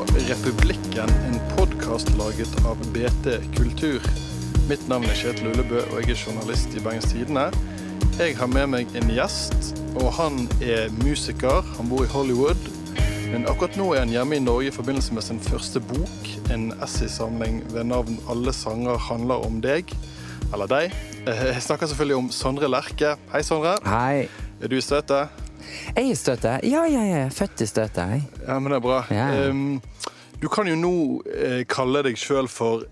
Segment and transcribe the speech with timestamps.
[0.00, 4.00] på Republikken, en podkast laget av BT Kultur.
[4.68, 7.50] Mitt navn er Kjetil Ullebø, og jeg er journalist i Bergens Tidende.
[8.16, 11.66] Jeg har med meg en gjest, og han er musiker.
[11.76, 12.70] Han bor i Hollywood.
[13.32, 16.70] Men akkurat nå er han hjemme i Norge i forbindelse med sin første bok, en
[16.80, 19.92] essaysamling ved navn 'Alle sanger handler om deg'.
[20.52, 20.92] Eller deg.
[21.26, 23.16] Eh, Jeg snakker selvfølgelig om Sondre Lerche.
[23.32, 23.76] Hei, Sondre.
[23.84, 24.28] Hei.
[24.62, 25.28] Er du i støtet?
[25.96, 26.60] Jeg er i støtet.
[26.64, 27.28] Ja, ja, ja.
[27.28, 27.96] Født i støtet.
[27.96, 28.22] jeg.
[28.46, 29.04] Ja, men det er bra.
[29.10, 29.48] Ja.
[29.50, 29.82] Um,
[30.40, 30.94] du kan jo nå
[31.28, 32.86] eh, kalle deg sjøl for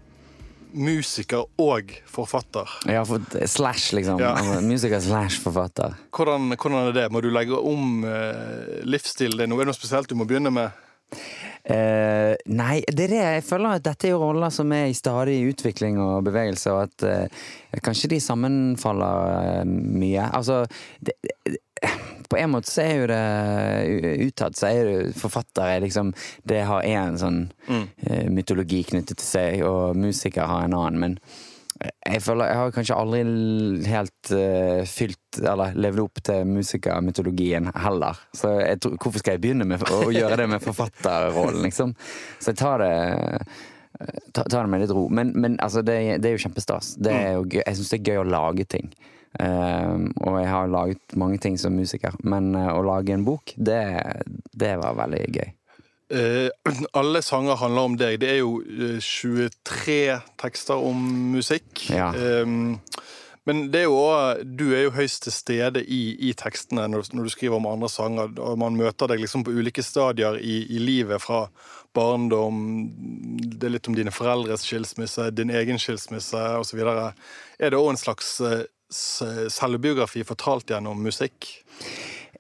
[0.69, 2.69] musiker og forfatter.
[2.93, 4.21] Ja, for slash, liksom.
[4.21, 4.35] Ja.
[4.37, 5.97] Altså, Musiker slash forfatter.
[6.13, 7.07] Hvordan, hvordan er det?
[7.13, 9.57] Må du legge om eh, livsstilen din?
[9.57, 10.85] Er det noe spesielt du må begynne med?
[11.69, 13.21] Uh, nei, det er det.
[13.21, 16.87] Jeg føler at dette er jo roller som er i stadig utvikling og bevegelse, og
[16.87, 20.29] at uh, kanskje de sammenfaller uh, mye.
[20.33, 20.63] Altså
[21.05, 21.59] det, det,
[22.29, 26.11] På en måte så er jo det utad så er jo forfatter er liksom
[26.45, 27.87] Det har én sånn mm.
[28.35, 31.17] mytologi knyttet til seg, og musiker har en annen, men
[31.79, 33.21] jeg føler jeg har kanskje aldri
[33.87, 38.19] helt uh, fylt eller levd opp til musikermytologien heller.
[38.35, 38.51] Så
[38.83, 41.95] tror, hvorfor skal jeg begynne med å gjøre det med forfatterrollen, liksom?
[42.43, 42.95] Så jeg tar det
[44.33, 45.07] ta- ta det med litt ro.
[45.09, 46.97] Men, men altså, det, det er jo kjempestas.
[46.99, 47.63] Det er jo gøy.
[47.63, 48.91] Jeg syns det er gøy å lage ting.
[49.39, 49.95] Eh,
[50.27, 53.83] og jeg har laget mange ting som musiker, men eh, å lage en bok, det,
[54.59, 55.49] det var veldig gøy.
[56.09, 56.49] Uh,
[56.97, 58.15] alle sanger handler om deg.
[58.23, 59.97] Det er jo uh, 23
[60.41, 61.03] tekster om
[61.35, 61.83] musikk.
[61.93, 62.09] Ja.
[62.17, 62.79] Um,
[63.49, 67.07] men det er jo også, du er jo høyst til stede i, i tekstene når,
[67.17, 68.33] når du skriver om andre sanger.
[68.45, 71.47] Og man møter deg liksom på ulike stadier i, i livet, fra
[71.97, 72.59] barndom
[73.59, 76.83] Det er litt om dine foreldres skilsmisse, din egen skilsmisse osv.
[76.85, 81.51] Er det òg en slags eh, s- selvbiografi fortalt gjennom musikk?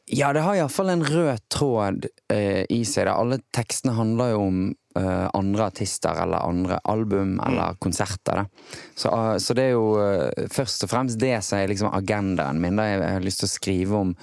[0.08, 3.06] Ja, det har iallfall en rød tråd eh, i seg.
[3.08, 3.18] Da.
[3.20, 4.60] Alle tekstene handler jo om
[4.96, 8.40] eh, andre artister eller andre album eller konserter.
[8.40, 8.78] Da.
[8.96, 12.60] Så, uh, så det er jo uh, først og fremst det som er liksom agendaen
[12.62, 12.80] min.
[12.80, 12.88] Da.
[12.88, 14.14] Jeg, jeg har lyst til å skrive om,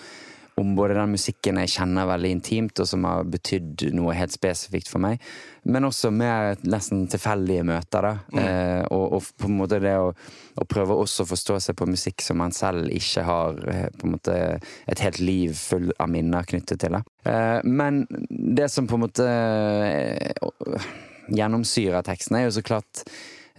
[0.57, 4.87] om både den musikken jeg kjenner veldig intimt, og som har betydd noe helt spesifikt
[4.87, 5.23] for meg,
[5.67, 8.07] men også med nesten tilfeldige møter.
[8.07, 8.39] Da.
[8.39, 11.89] Eh, og, og på en måte det å, å prøve også å forstå seg på
[11.89, 16.11] musikk som man selv ikke har eh, på en måte et helt liv full av
[16.13, 16.95] minner knyttet til.
[16.95, 17.03] Da.
[17.27, 20.91] Eh, men det som på en måte eh,
[21.35, 23.03] gjennomsyrer teksten, er jo så klart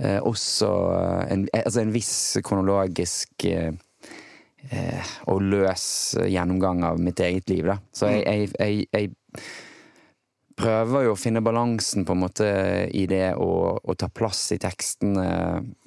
[0.01, 0.71] eh, også
[1.29, 2.15] en, altså en viss
[2.47, 3.75] kronologisk eh,
[5.31, 5.87] og løs
[6.27, 7.67] gjennomgang av mitt eget liv.
[7.69, 7.79] Da.
[7.95, 9.45] Så jeg, jeg, jeg, jeg
[10.57, 12.47] prøver jo å finne balansen på en måte
[12.97, 15.17] i det å, å ta plass i teksten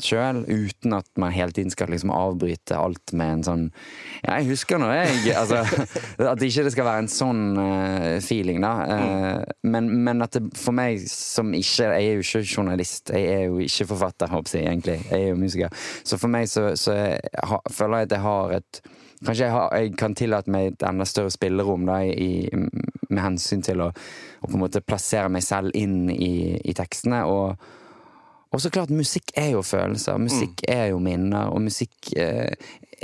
[0.03, 3.65] sjøl, uten at man hele tiden skal liksom avbryte alt med en sånn
[4.23, 5.63] Ja, jeg husker nå, jeg altså,
[6.31, 8.73] At ikke det skal være en sånn eh, feeling, da.
[8.85, 13.33] Eh, men, men at det for meg som ikke Jeg er jo ikke journalist, jeg
[13.33, 14.97] er jo ikke forfatter, håper jeg egentlig.
[15.09, 15.89] Jeg er jo musiker.
[16.03, 18.81] Så for meg så, så jeg har, føler jeg at jeg har et
[19.19, 22.45] Kanskje jeg, har, jeg kan tillate meg et enda større spillerom da, i,
[23.09, 27.23] med hensyn til å, å på en måte plassere meg selv inn i, i tekstene.
[27.29, 27.69] Og,
[28.49, 30.17] og så klart, musikk er jo følelser.
[30.21, 32.53] Musikk er jo minner, og musikk eh,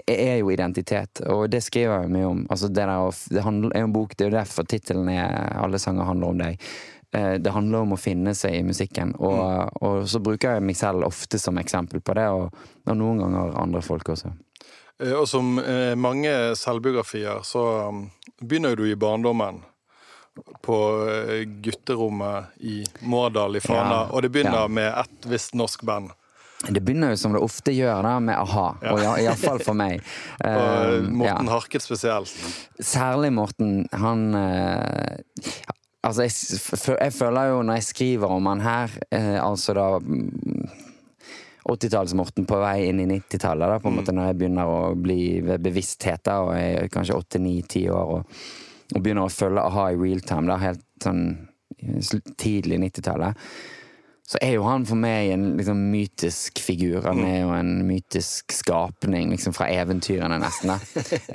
[0.07, 1.21] er jo identitet.
[1.31, 2.43] Og det skriver jeg mye om.
[2.49, 5.53] Altså, det, der, det handler, er jo en bok, det er jo derfor tittelen er
[5.55, 6.57] 'Alle sanger handler om deg'.
[7.15, 10.75] Eh, Det handler om å finne seg i musikken, og, og så bruker jeg meg
[10.75, 12.49] selv ofte som eksempel på det, og,
[12.85, 14.33] og noen ganger andre folk også.
[14.99, 18.09] Eh, Og som eh, mange selvbiografier, så um,
[18.41, 19.61] begynner jo du i barndommen.
[20.65, 20.77] På
[21.09, 24.05] eh, gutterommet i Mårdal i Fana.
[24.05, 24.67] Ja, Og det begynner ja.
[24.67, 26.11] med ett visst norsk band.
[26.69, 28.65] Det begynner jo som det ofte gjør, da, med a-ha.
[28.91, 30.01] Og ja, iallfall for meg.
[30.41, 31.51] Og Eh, Morten ja.
[31.51, 32.31] Harket spesielt.
[32.79, 33.87] Særlig Morten.
[33.91, 35.17] Han eh,
[36.05, 40.67] Altså, jeg, jeg føler jo når jeg skriver om han her, eh, altså da mm,
[41.65, 45.39] 80-talls-Morten på vei inn i 90-tallet, da, på en måte når jeg begynner å bli
[45.47, 48.37] ved bevissthet, og jeg er kanskje 8-9-10 år, og,
[48.93, 51.25] og begynner å følge a-ha i real time, da, helt sånn
[51.85, 53.47] i tidlig 90-tallet.
[54.25, 57.03] Så er jo han for meg en liksom, mytisk figur.
[57.05, 60.73] Han er jo en mytisk skapning liksom, fra eventyrene, nesten.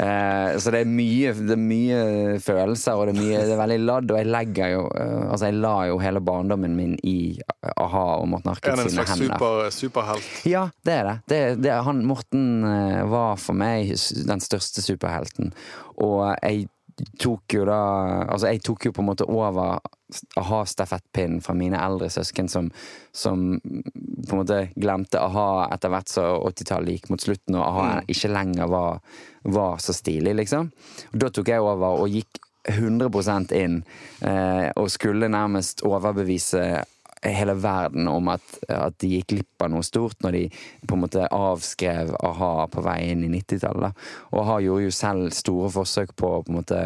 [0.00, 1.99] Eh, så det er, mye, det er mye
[2.43, 4.11] følelser, og det er, mye, det er veldig ladd.
[4.11, 7.14] Og jeg legger jo eh, Altså, jeg la jo hele barndommen min i
[7.61, 10.31] a-ha og Morten Er det en slags super, superhelt?
[10.49, 11.17] Ja, det er det.
[11.31, 13.93] det, det han, Morten eh, var for meg
[14.26, 15.52] den største superhelten.
[16.00, 16.67] Og jeg
[17.20, 17.81] tok jo da
[18.31, 19.81] Altså, jeg tok jo på en måte over
[20.41, 22.70] a-ha-stafettpinnen fra mine eldre søsken, som,
[23.14, 27.88] som på en måte glemte a-ha etter hvert så 80-tallet gikk mot slutten, og a-ha
[28.11, 29.00] ikke lenger var,
[29.47, 30.73] var så stilig, liksom.
[31.12, 33.81] Og da tok jeg over og gikk 100 inn,
[34.20, 36.82] eh, og skulle nærmest overbevise
[37.23, 38.41] hele verden om at,
[38.73, 40.43] at de gikk glipp av noe stort når de
[40.89, 43.93] på en måte avskrev a-ha på vei inn i 90-tallet.
[44.33, 46.83] Og a-ha gjorde jo selv store forsøk på å på en måte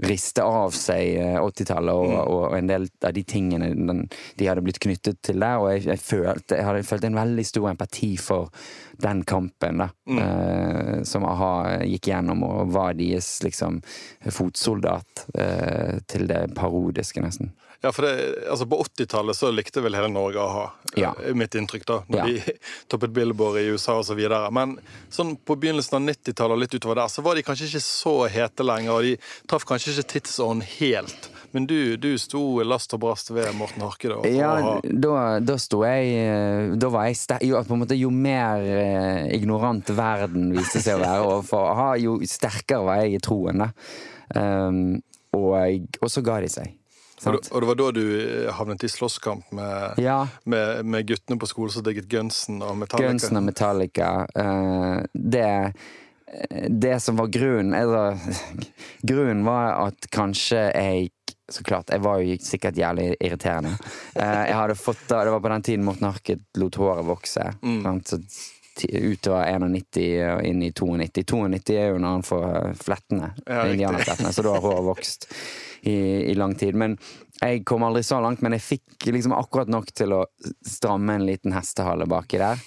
[0.00, 2.20] riste av seg 80-tallet og, Mm.
[2.32, 4.08] og, en del av de tingene den,
[4.38, 5.58] de hadde blitt knyttet til der.
[5.60, 8.48] Og jeg, jeg, følte, jeg hadde følt en veldig stor empati for
[9.02, 10.18] den kampen da, Mm.
[10.24, 13.82] eh, som a-ha gikk gjennom, og var deres liksom
[14.32, 17.52] fotsoldat eh, til det parodiske, nesten.
[17.82, 18.10] Ja, for det,
[18.52, 20.66] altså På 80-tallet så likte vel hele Norge a-ha,
[21.00, 21.14] Ja.
[21.24, 21.86] er mitt inntrykk.
[21.88, 22.26] da, Når Ja.
[22.26, 22.54] de
[22.92, 24.20] toppet Billboard i USA osv.
[24.52, 24.74] Men
[25.08, 28.14] sånn på begynnelsen av 90-tallet og litt utover der, så var de kanskje ikke så
[28.28, 28.92] hete lenger.
[28.92, 29.14] Og de
[29.48, 31.30] traff kanskje ikke tidsånden helt.
[31.52, 34.08] Men du, du sto last og brast ved Morten Harke.
[34.12, 34.28] da.
[34.28, 39.32] Ja, da, da sto jeg eh, Da var jeg sterk jo, måte, jo mer eh,
[39.38, 43.70] ignorant verden viste seg å være overfor a-ha, jo sterkere var jeg i troen, da.
[44.36, 45.00] Um,
[45.34, 45.56] og,
[46.02, 46.76] og så ga de seg.
[47.26, 50.22] Og, og det var da du eh, havnet i slåsskamp med, Ja.
[50.44, 53.10] med, med guttene på skolen som digget Gunsen og Metallica.
[53.10, 54.10] Gunsen og Metallica.
[54.36, 55.72] Uh, det
[56.70, 58.16] Det som var grunnen eller,
[59.02, 61.10] Grunnen var at kanskje jeg
[61.50, 63.72] så klart, Jeg var jo sikkert jævlig irriterende.
[64.14, 67.48] Eh, jeg hadde fått, Det var på den tiden Morten Harket lot håret vokse.
[67.62, 67.82] Mm.
[67.82, 68.06] sant?
[68.08, 68.20] Så
[68.86, 71.48] utover 91 og inn i 92.
[71.50, 73.32] 92 er jo når han får eh, flettene.
[73.46, 75.26] Ja, indianerflettene, så da har håret vokst
[75.82, 75.96] i,
[76.30, 76.76] i lang tid.
[76.78, 76.98] Men
[77.40, 80.24] jeg kom aldri så langt, men jeg fikk liksom akkurat nok til å
[80.66, 82.62] stramme en liten hestehale baki der.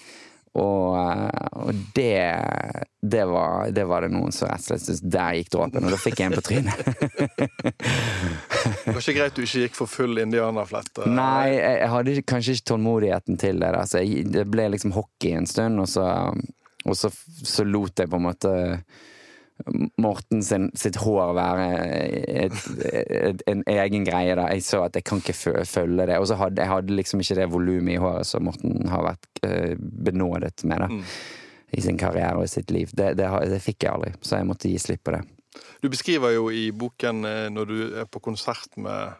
[0.53, 2.33] Og, eh, og det,
[3.01, 5.95] det, var, det var det noen som rett og slett syntes Der gikk dråpen, og
[5.95, 6.83] da fikk jeg en på trynet.
[8.83, 11.07] Det var ikke greit du ikke gikk for full indianerflette.
[11.09, 13.71] Nei, jeg hadde kanskje ikke tålmodigheten til det.
[13.73, 13.81] Da.
[13.89, 16.05] Så jeg, det ble liksom hockey en stund, og så,
[16.85, 18.53] og så, så lot jeg på en måte
[20.01, 21.67] Morten sin, sitt hår være
[22.47, 22.55] et,
[22.89, 24.33] et, en egen greie.
[24.35, 25.35] da Jeg så at jeg kan ikke
[25.65, 26.17] følge det.
[26.19, 29.43] Og så hadde jeg hadde liksom ikke det volumet i håret som Morten har vært
[29.47, 31.03] eh, benådet med da Mm.
[31.73, 32.89] i sin karriere og i sitt liv.
[32.93, 35.23] Det, det, det fikk jeg aldri, så jeg måtte gi slipp på det.
[35.81, 39.13] Du beskriver jo i boken eh, når du er på konsert med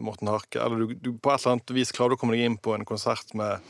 [0.00, 2.46] Morten Harke Eller du, du på et eller annet vis klarer du å komme deg
[2.46, 3.60] inn på en konsert med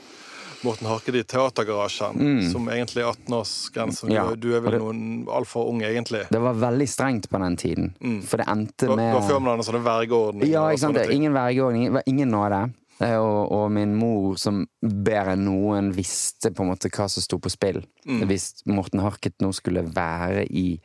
[0.64, 2.20] Morten Harket i Teatergarasjen,
[2.52, 4.08] som egentlig er 18-årsgrense.
[4.08, 4.14] Mm.
[4.14, 5.02] Ja, Du, er vel noen
[5.32, 6.24] altfor ung, egentlig.
[6.32, 7.90] Det var veldig strengt på den tiden,
[8.26, 10.52] for det endte med det var før man hadde sånne vergeordninger.
[10.52, 11.02] Ja, ikke sant.
[11.14, 12.62] Ingen vergeordning, ingen, ingen nåde.
[12.98, 17.24] det Og, og min mor, som bedre enn noen visste på en måte hva som
[17.24, 17.82] sto på spill.
[18.06, 18.24] Mm.
[18.30, 20.78] Hvis Morten Harket nå skulle være i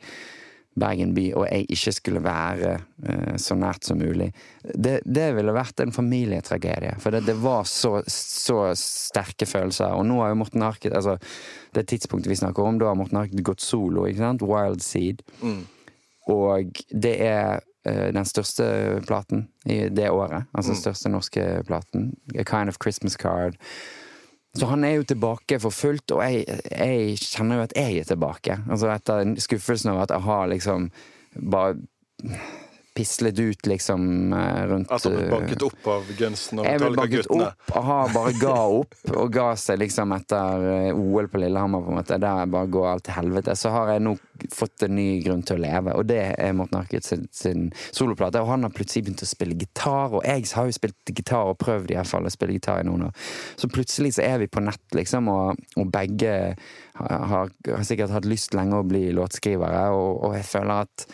[0.78, 4.28] Bergen by, og jeg ikke skulle være eh, så nært som mulig.
[4.62, 9.96] Det, det ville vært en familietragedie, for det, det var så, så sterke følelser.
[9.96, 11.16] Og nå har jo Morten Harket altså,
[11.74, 14.06] Det tidspunktet vi snakker om, da har Morten Harket gått solo.
[14.06, 14.46] ikke sant?
[14.46, 15.24] Wild Seed.
[15.42, 15.64] Mm.
[16.30, 20.46] Og det er eh, den største platen i det året.
[20.54, 22.12] Altså den største norske platen.
[22.38, 23.58] A Kind of Christmas Card.
[24.58, 28.08] Så han er jo tilbake for fullt, og jeg, jeg kjenner jo at jeg er
[28.08, 28.56] tilbake.
[28.66, 30.88] Altså Etter skuffelsen over at jeg har liksom
[31.52, 31.76] bare
[33.00, 37.46] pislet ut, liksom, eh, rundt han ble eh, banket opp av Gunsen og Metallica-guttene.
[37.46, 41.94] opp, aha, bare ga opp, og ga seg liksom etter eh, OL på Lillehammer, på
[41.94, 42.18] en måte.
[42.20, 43.56] Der bare går alt til helvete.
[43.56, 44.12] Så har jeg nå
[44.52, 48.42] fått en ny grunn til å leve, og det er Morten Arket sin, sin soloplate.
[48.44, 51.58] Og han har plutselig begynt å spille gitar, og jeg har jo spilt gitar og
[51.64, 53.26] prøvd i hvert fall å spille gitar i noen år.
[53.56, 56.36] Så plutselig så er vi på nett, liksom, og, og begge
[57.00, 61.08] har, har, har sikkert hatt lyst lenge å bli låtskrivere, og, og jeg føler at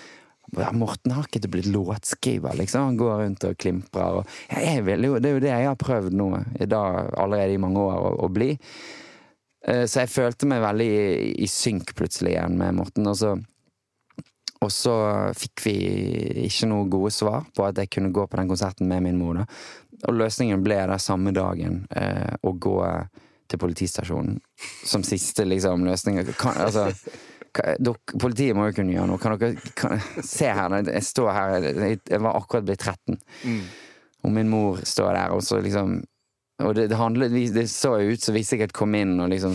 [0.54, 2.92] ja, Morten har ikke blitt låtskriver, liksom.
[2.92, 4.20] Han går rundt og klimprer.
[4.20, 6.28] Og jeg vil jo, det er jo det jeg har prøvd nå,
[6.60, 8.52] i dag, allerede i mange år, å, å bli.
[9.66, 13.10] Eh, Så jeg følte meg veldig i, i synk plutselig igjen med Morten.
[13.10, 13.34] Og så,
[14.62, 14.96] og så
[15.36, 15.76] fikk vi
[16.46, 19.42] ikke noe gode svar på at jeg kunne gå på den konserten med min mor.
[19.42, 19.46] Da.
[20.06, 22.80] Og løsningen ble der samme dagen eh, å gå
[23.46, 24.40] til politistasjonen
[24.84, 26.18] som siste liksom, løsning.
[26.38, 26.88] Kan, altså,
[27.56, 29.20] dere, politiet må jo kunne gjøre noe.
[29.22, 33.18] Kan dere kan, Se her, jeg står her, jeg, var akkurat blitt 13.
[33.44, 33.64] Mm.
[34.26, 36.00] Og min mor står der, og så liksom
[36.64, 39.54] Og det, det handlet Det så ut som vi sikkert kom inn og liksom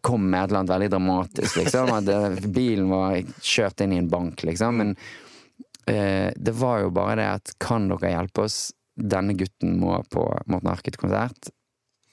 [0.00, 1.90] Kom med et eller annet veldig dramatisk, liksom.
[1.92, 4.78] At det, bilen var kjørt inn i en bank, liksom.
[4.80, 4.94] Men
[5.90, 8.56] eh, det var jo bare det at kan dere hjelpe oss?
[8.96, 11.50] Denne gutten må på Morten Harket-konsert.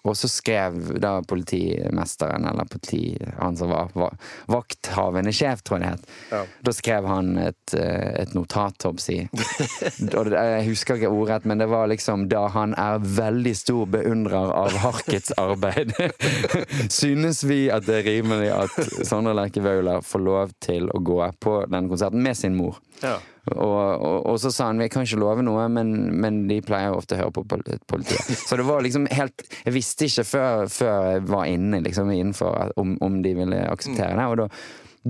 [0.03, 4.15] Og så skrev da politimesteren, eller politi, han som var, var
[4.50, 6.39] vakthavende sjef, tror jeg det het, Ja.
[6.65, 9.81] da skrev han et, eh, et notat, håper jeg å si.
[10.31, 14.74] Jeg husker ikke ordrett, men det var liksom da han er veldig stor beundrer av
[14.81, 15.93] Harkets arbeid.
[17.01, 21.20] Synes vi at det er rimelig at Sondre Lerche Vaular får lov til å gå
[21.41, 22.79] på den konserten med sin mor?
[23.01, 23.17] Ja.
[23.50, 23.74] Og,
[24.05, 27.17] og, og så sa han vi kan ikke love noe, men, men de pleier ofte
[27.17, 28.29] å høre på politiet.
[28.48, 32.75] Så det var liksom helt Jeg visste ikke før, før jeg var inne liksom innenfor
[32.77, 34.27] om, om de ville akseptere det.
[34.29, 34.48] Og da,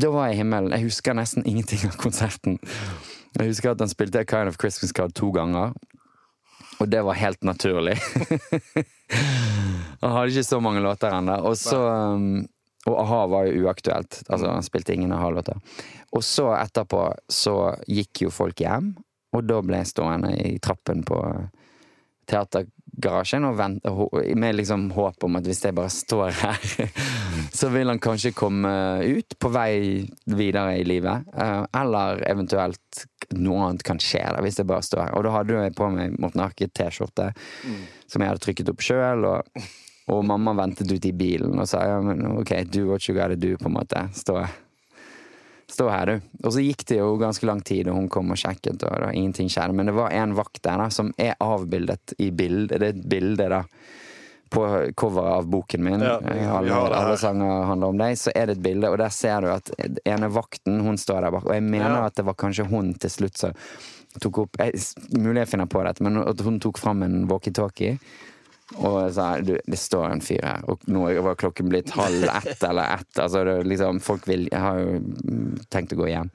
[0.06, 0.76] da var jeg i himmelen.
[0.78, 2.60] Jeg husker nesten ingenting av konserten.
[3.36, 5.76] Jeg husker at han spilte A Kind of Christmas Card to ganger.
[6.82, 7.98] Og det var helt naturlig.
[10.02, 11.36] han hadde ikke så mange låter ennå.
[11.46, 11.78] Og så
[12.16, 12.48] um,
[12.90, 14.24] Og a-ha var jo uaktuelt.
[14.26, 15.60] Altså, han spilte ingen a-ha-låter.
[16.12, 17.56] Og så etterpå så
[17.88, 18.94] gikk jo folk hjem,
[19.32, 21.20] og da ble jeg stående i trappen på
[22.32, 23.60] teatergarasjen og
[24.40, 26.92] med liksom håp om at hvis jeg bare står her,
[27.60, 28.72] så vil han kanskje komme
[29.08, 31.28] ut på vei videre i livet.
[31.32, 35.14] Eh, Eller eventuelt noe annet kan skje da, hvis jeg bare står her.
[35.18, 37.32] Og da hadde jeg på meg Morten Harket-T-skjorte
[38.12, 39.28] som jeg hadde trykket opp sjøl.
[39.32, 39.70] Og,
[40.12, 43.40] og mamma ventet ute i bilen og sa ja, men ok, do what you gotta
[43.40, 44.04] do, på en måte.
[44.18, 44.42] Stå
[45.72, 46.30] Stå her, du.
[46.44, 49.48] Og så gikk det jo ganske lang tid, og hun kom og sjekket, var ingenting
[49.52, 49.76] skjedde.
[49.78, 52.76] Men det var en vakt der da, som er avbildet i bildet.
[52.82, 53.62] Det er et bilde da
[54.52, 54.66] på
[55.00, 56.02] coveret av boken min.
[56.04, 56.18] Ja,
[56.58, 58.18] alle, alle sanger handler om deg.
[58.20, 59.72] Så er det et bilde, og der ser du at
[60.04, 61.48] ene vakten, hun står der bak.
[61.48, 62.06] Og jeg mener Ja.
[62.10, 63.56] at det var kanskje hun til slutt som
[64.20, 64.76] tok opp jeg,
[65.16, 67.96] Mulig jeg finner på dette, men at hun tok fram en walkietalkie.
[68.80, 72.64] Og sa du, det står en fyr her, og nå var klokken blitt halv ett
[72.70, 73.12] eller ett.
[73.20, 75.00] Altså, det, liksom, folk vil, har jo
[75.70, 76.32] tenkt å gå hjem.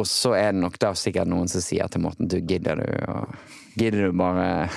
[0.00, 3.10] Og så er det nok da sikkert noen som sier til Morten du, gidder du
[3.10, 3.24] å
[3.78, 4.68] Gidder du bare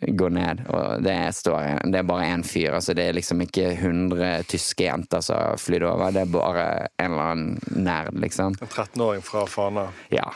[0.20, 0.64] gå ned?
[0.74, 4.88] Og det, står, det er bare én fyr, altså det er liksom ikke 100 tyske
[4.88, 6.64] jenter som har flydd over, det er bare
[6.98, 8.58] en eller annen nerd, liksom.
[8.58, 9.86] En 13-åring fra Fana.
[10.10, 10.26] Ja.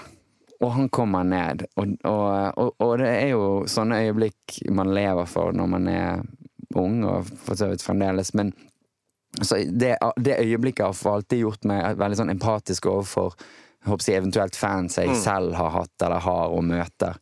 [0.63, 5.27] Og han kommer ned, og, og, og, og det er jo sånne øyeblikk man lever
[5.27, 6.23] for når man er
[6.79, 8.53] ung, og for så vidt fremdeles, men
[9.41, 13.33] så det, det øyeblikket har alltid gjort meg veldig sånn empatisk overfor
[13.83, 17.17] jeg eventuelt fans jeg selv har hatt eller har og møter.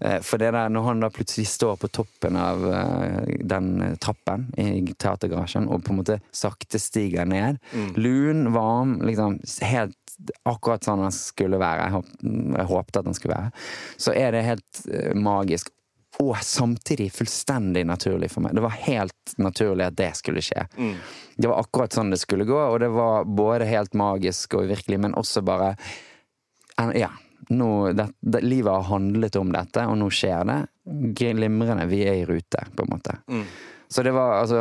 [0.00, 4.50] Eh, For det der, når han da plutselig står på toppen av eh, den trappen
[4.60, 7.62] i teatergarasjen og på en måte sakte stiger ned,
[7.96, 9.96] lun, varm, liksom helt
[10.48, 12.10] akkurat sånn han skulle være, jeg, håp,
[12.58, 13.62] jeg håpte at han skulle være,
[14.06, 15.72] så er det helt eh, magisk.
[16.20, 18.52] Og samtidig fullstendig naturlig for meg.
[18.52, 20.66] Det var helt naturlig at det skulle skje.
[21.40, 25.00] Det var akkurat sånn det skulle gå, og det var både helt magisk og uvirkelig,
[25.06, 25.74] men også bare
[27.00, 27.10] Ja.
[27.52, 30.60] Nå, det, det, livet har handlet om dette, og nå skjer det.
[31.18, 31.88] Glimrende.
[31.90, 33.16] Vi er i rute, på en måte.
[33.92, 34.56] Så det var altså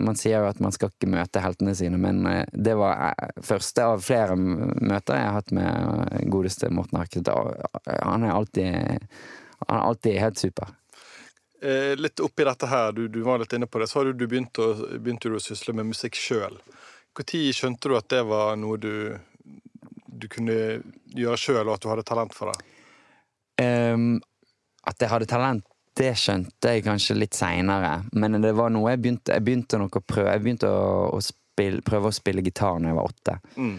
[0.00, 3.34] Man sier jo at man skal ikke møte heltene sine, men eh, det var eh,
[3.44, 7.28] første av flere møter jeg har hatt med eh, godeste Morten Harket.
[8.00, 9.04] Han er alltid
[9.66, 10.72] Han er alltid helt super.
[11.64, 14.12] Eh, litt oppi dette her, du, du var litt inne på det, så har du,
[14.12, 16.58] du begynt å, begynte du å sysle med musikk sjøl.
[17.16, 19.16] Når skjønte du at det var noe du,
[20.04, 20.56] du kunne
[21.14, 22.66] gjøre sjøl, og at du hadde talent for det?
[23.64, 24.18] Um,
[24.84, 25.64] at jeg hadde talent,
[25.98, 27.96] det skjønte jeg kanskje litt seinere.
[28.18, 31.84] Men det var noe jeg begynte, jeg begynte å prøve Jeg begynte å, å spille,
[31.86, 33.36] prøve å spille gitar når jeg var åtte.
[33.56, 33.76] Mm.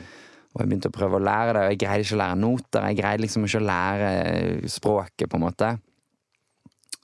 [0.56, 2.88] Og jeg begynte å prøve å lære det, og jeg greide ikke å lære noter.
[2.88, 4.12] Jeg greide liksom ikke å lære
[4.72, 5.72] språket, på en måte.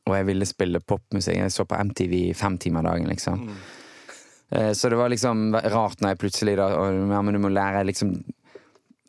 [0.07, 1.41] Og jeg ville spille popmusikk.
[1.41, 3.43] Jeg så på MTV fem timer dagen, liksom.
[3.49, 4.73] Mm.
[4.75, 7.85] Så det var liksom rart når jeg plutselig da og, Ja, men du må lære
[7.87, 8.15] liksom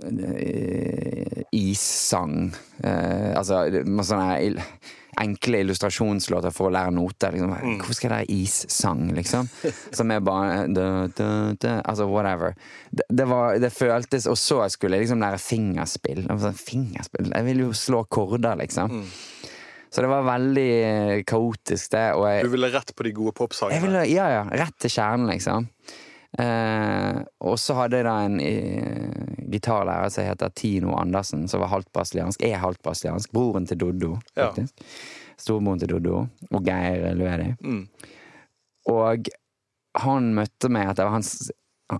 [0.06, 2.52] eh, issang.
[2.82, 4.36] Eh, altså masse sånne
[5.20, 7.34] enkle illustrasjonslåter for å lære noter.
[7.34, 7.80] Liksom.
[7.82, 9.50] Hvor skal jeg lære issang, liksom?
[9.98, 11.28] Som er bare da, da,
[11.60, 12.56] da, Altså whatever.
[12.90, 16.24] Det, det, var, det føltes Og så skulle jeg liksom lære fingerspill.
[16.28, 17.32] Sånn, Fingerspill?
[17.34, 19.02] Jeg vil jo slå korder, liksom.
[19.92, 22.06] Så det var veldig eh, kaotisk, det.
[22.16, 23.82] Jeg, Du ville rett på de gode popsangene?
[23.84, 24.46] ville, ja, ja.
[24.62, 25.68] Rett til kjernen, liksom.
[26.40, 31.72] Eh, og så hadde jeg da en eh, gitarlærer som heter Tino Andersen, som var
[31.72, 32.42] halvt brasiliansk.
[32.46, 33.32] Er halvt brasiliansk.
[33.32, 34.50] Broren til Doddo, Ja.
[35.38, 36.26] Storbroren til Doddo.
[36.50, 37.54] Og Geir Luedi.
[37.60, 37.88] Mm.
[38.92, 39.28] Og
[40.02, 41.24] han møtte meg etter han,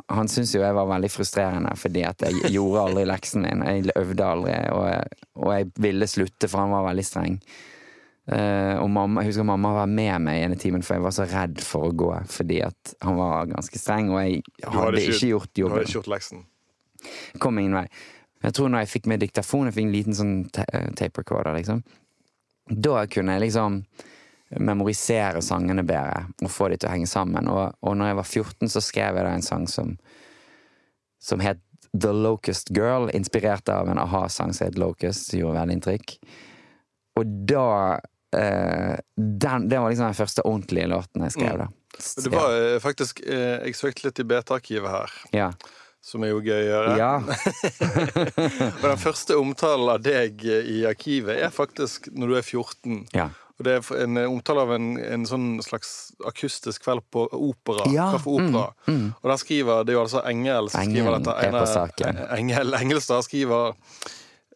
[0.09, 3.67] han syntes jo jeg var veldig frustrerende fordi at jeg gjorde aldri leksen min.
[3.67, 7.39] Jeg øvde aldri, og jeg, og jeg ville slutte, for han var veldig streng.
[8.23, 11.15] Uh, og mamma, jeg husker mamma var med meg i ene timen, for jeg var
[11.17, 15.31] så redd for å gå fordi at han var ganske streng, og jeg hadde, ikke,
[15.33, 16.45] gjort Du hadde ikke gjort leksen?
[17.43, 17.87] Kom ingen vei.
[18.43, 21.55] Jeg tror når jeg fikk med diktafon, jeg fikk en liten sånn eh, tape recorder,
[21.55, 21.83] liksom.
[22.67, 23.83] Da kunne jeg liksom
[24.61, 27.49] memorisere sangene bedre og få de til å henge sammen.
[27.49, 29.95] Og, og når jeg var 14, så skrev jeg da en sang som,
[31.23, 35.77] som het The Locust Girl, inspirert av en a-ha-sang som het Locust, som gjorde veldig
[35.79, 36.17] inntrykk.
[37.21, 37.67] Og da
[38.37, 41.69] eh, den, Det var liksom den første ordentlige låten jeg skrev, da.
[42.25, 45.51] Det var eh, faktisk Jeg søkte litt i BT-arkivet her, Ja.
[46.03, 46.95] Som er jo gøy å gjøre.
[46.99, 47.13] ja.
[48.83, 52.99] Og den første omtalen av deg eh, i arkivet er faktisk når du er 14.
[53.17, 53.29] ja.
[53.61, 55.91] Og det er en omtale av en, en sånn slags
[56.27, 57.85] akustisk kveld på opera.
[57.95, 58.63] Ja, Kaffe Opera.
[58.89, 61.51] Og der skriver Det er jo altså Engel som skriver dette.
[61.53, 62.19] på saken.
[62.41, 63.77] Engel Engelstad skriver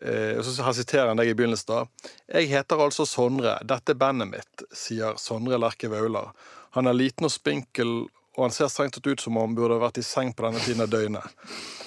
[0.01, 1.71] eh, og så her siterer han deg i begynnelsen.
[1.77, 2.11] da.
[2.41, 3.59] Jeg heter altså Sondre.
[3.69, 6.33] Dette er bandet mitt, sier Sondre Lerche Vaular.
[6.75, 9.81] Han er liten og spinkel, og han ser strengt tatt ut som om han burde
[9.81, 11.37] vært i seng på denne tiden av døgnet.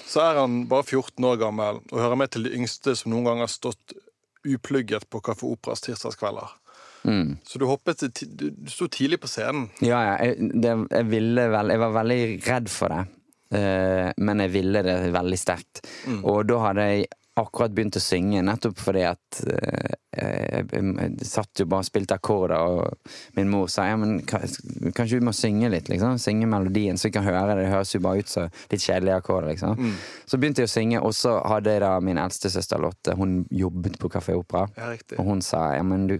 [0.09, 3.29] Så er han bare 14 år gammel og hører med til de yngste som noen
[3.29, 3.93] gang har stått
[4.47, 6.55] uplugget på Kaffe Operas tirsdagskvelder.
[7.03, 7.37] Mm.
[7.45, 9.69] Så du hoppet du, sto tidlig på scenen.
[9.85, 10.15] Ja, ja.
[10.25, 13.05] Jeg, det, jeg ville vel Jeg var veldig redd for det.
[13.49, 15.83] Uh, men jeg ville det veldig sterkt.
[16.19, 17.07] Og da hadde jeg
[17.41, 22.17] akkurat begynt å synge, nettopp fordi at eh, jeg, jeg, satt jo bare og spilte
[22.17, 26.17] akkorder, og min mor sa ja, men kanskje du må synge litt, liksom.
[26.21, 27.63] Synge melodien, så vi kan høre det.
[27.63, 29.93] Det høres jo bare ut som litt kjedelige akkorder, liksom.
[30.29, 33.43] Så begynte jeg å synge, og så hadde jeg da min eldste søster Lotte, hun
[33.51, 34.67] jobbet på Kafé Opera.
[34.77, 34.95] Ja.
[35.19, 36.17] Og hun sa ja, men du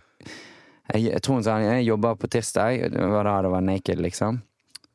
[0.93, 2.89] jeg, jeg tror hun sa jeg jobber på tirsdag.
[2.93, 4.41] Det var da det var naked, liksom.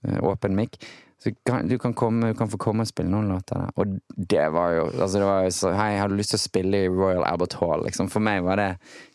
[0.08, 0.78] Eh, Åpen mic.
[1.24, 3.70] Så kan, du, kan komme, du kan få komme og spille noen låter der.
[3.80, 3.94] Og
[4.28, 6.80] det var jo altså det var jo så, Hei, jeg hadde lyst til å spille
[6.84, 7.84] i Royal Albert Hall.
[7.86, 8.10] Liksom.
[8.12, 8.66] For meg var det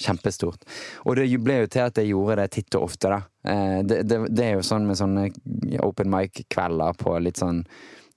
[0.02, 0.66] kjempestort.
[1.06, 3.20] Og det ble jo til at jeg gjorde det titt og ofte, da.
[3.46, 5.28] Eh, Det, det, det er jo sånn med sånne
[5.86, 7.62] open mic-kvelder på litt sånn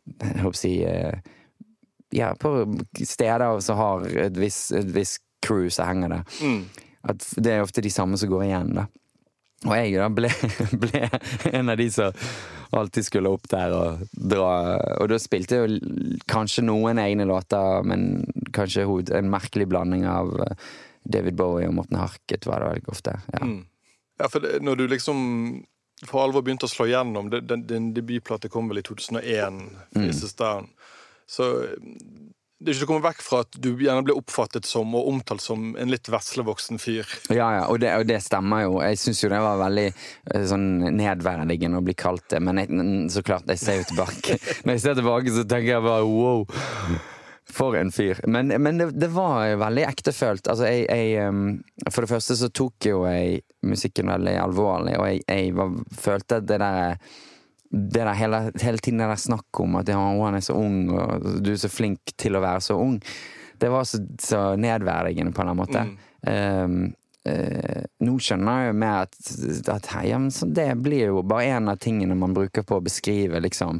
[0.08, 1.20] Jeg håper å si eh,
[2.16, 2.54] Ja, på
[3.04, 6.64] steder som har et visst vis crew som henger der Mm.
[7.12, 8.84] at det er ofte de samme som går igjen, da.
[9.64, 10.28] Og jeg da ble,
[10.84, 11.02] ble
[11.52, 12.12] en av de som
[12.74, 14.52] alltid skulle opp der og dra.
[15.02, 18.24] Og da spilte jeg jo kanskje noen egne låter, men
[18.56, 20.56] kanskje hoved, en merkelig blanding av eh,
[21.04, 23.18] David Bowie og Morten Harket var det veldig ofte.
[23.34, 23.42] Ja.
[23.44, 23.60] Mm.
[24.20, 25.20] Ja, for det, når du liksom
[26.06, 29.60] for alvor begynte å slå gjennom det- Din debutplate kom vel i 2001,
[29.94, 30.06] Mm.
[30.06, 30.66] Faces Down.
[31.26, 31.44] Så
[32.62, 35.08] det er ikke til å komme vekk fra at du gjerne blir oppfattet som og
[35.10, 37.08] omtalt som en litt veslevoksen fyr.
[37.34, 38.76] Ja, ja, og det, og det stemmer jo.
[38.84, 42.70] Jeg syns jo det var veldig eh, sånn nedverdigende å bli kalt det, men jeg,
[43.14, 44.38] så klart, jeg ser jo tilbake.
[44.64, 46.46] Når jeg ser tilbake, så tenker jeg bare wow.
[47.52, 48.22] For en fyr.
[48.30, 50.46] Men, men det, det var veldig ektefølt.
[50.48, 55.26] Altså, jeg, jeg For det første så tok jo jeg musikken veldig alvorlig, og jeg,
[55.26, 56.96] jeg var, følte at det der
[57.72, 60.90] det der hele, hele tiden det der snakket om at ja, han er så ung,
[60.92, 62.98] og du er så flink til å være så ung,
[63.62, 65.86] det var så, så nedverdigende på en eller annen måte.
[66.26, 66.82] Um,
[67.22, 69.18] Uh, nå skjønner jeg jo mer at,
[69.70, 72.80] at hei, ja, men så det blir jo bare en av tingene man bruker på
[72.80, 73.78] å beskrive liksom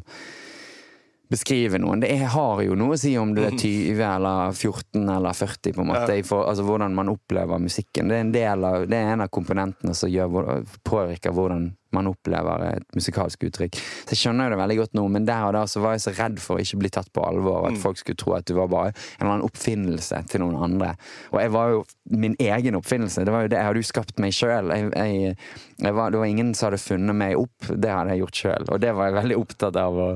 [1.33, 2.03] Beskrive noen.
[2.03, 5.73] Det er, har jo noe å si om du er 20 eller 14 eller 40,
[5.73, 6.19] på en måte.
[6.19, 6.25] Ja.
[6.29, 8.11] for, altså hvordan man opplever musikken.
[8.13, 12.11] Det er en, del av, det er en av komponentene som gjør, påvirker hvordan man
[12.11, 13.79] opplever et musikalsk uttrykk.
[13.79, 16.05] Så jeg skjønner jo det veldig godt nå, men der og da så var jeg
[16.07, 18.57] så redd for å ikke bli tatt på alvor, at folk skulle tro at det
[18.59, 20.95] var bare en eller annen oppfinnelse til noen andre.
[21.33, 21.83] Og jeg var jo
[22.23, 23.27] min egen oppfinnelse.
[23.27, 24.73] Det var jo det, jeg hadde jo skapt meg sjøl.
[24.73, 28.71] Det var ingen som hadde funnet meg opp, det hadde jeg gjort sjøl.
[28.73, 30.09] Og det var jeg veldig opptatt av å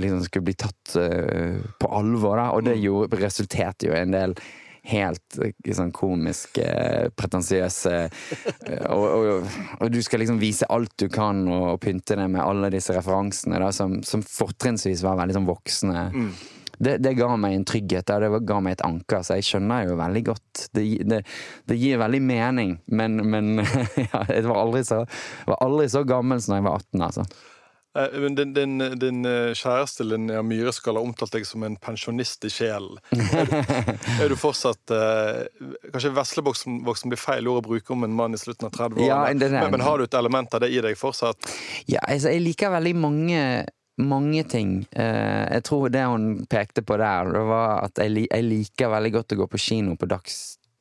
[0.00, 2.48] liksom skulle bli tatt uh, på alvor, da.
[2.56, 4.36] Og det gjorde, resulterte jo i en del
[4.88, 10.94] helt eh, sånn komisk eh, pretensiøse eh, og, og, og du skal liksom vise alt
[11.00, 15.38] du kan og, pynte det med alle disse referansene da, som, som fortrinnsvis var veldig
[15.38, 16.06] sånn voksne.
[16.78, 19.88] Det, det ga meg en trygghet og det ga meg et anker, så jeg skjønner
[19.88, 20.64] jo veldig godt.
[20.74, 21.20] Det, det,
[21.66, 23.62] det gir veldig mening, men, men
[24.12, 25.02] ja, jeg var aldri, så,
[25.48, 27.26] var aldri så gammel som da jeg var 18, altså.
[27.98, 32.44] Eh, men Din, din, din eh, kjæreste Linnea Myreskal har omtalt deg som en pensjonist
[32.46, 33.00] i sjelen.
[33.12, 33.56] Er, du-
[34.22, 35.46] er du fortsatt eh,
[35.92, 39.18] Kanskje veslevoksen blir feil ord å bruke om en mann i slutten av 30-årene, Ja,
[39.32, 41.50] men, men har du et element av det i deg fortsatt?
[41.90, 43.42] Ja, altså, jeg liker veldig mange
[43.98, 44.76] mange ting.
[44.94, 49.34] Eh, jeg tror det hun pekte på der, det var at jeg, liker veldig godt
[49.34, 50.36] å gå på kino på dags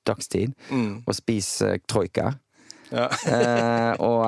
[0.05, 1.01] dagstid Mm.
[1.01, 2.35] og spise troika.
[2.89, 3.09] Ja.
[3.27, 4.23] Eh, og,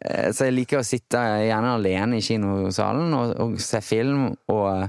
[0.00, 4.28] eh, så jeg liker å sitte gjerne alene i kinosalen og, og se film.
[4.52, 4.86] Og,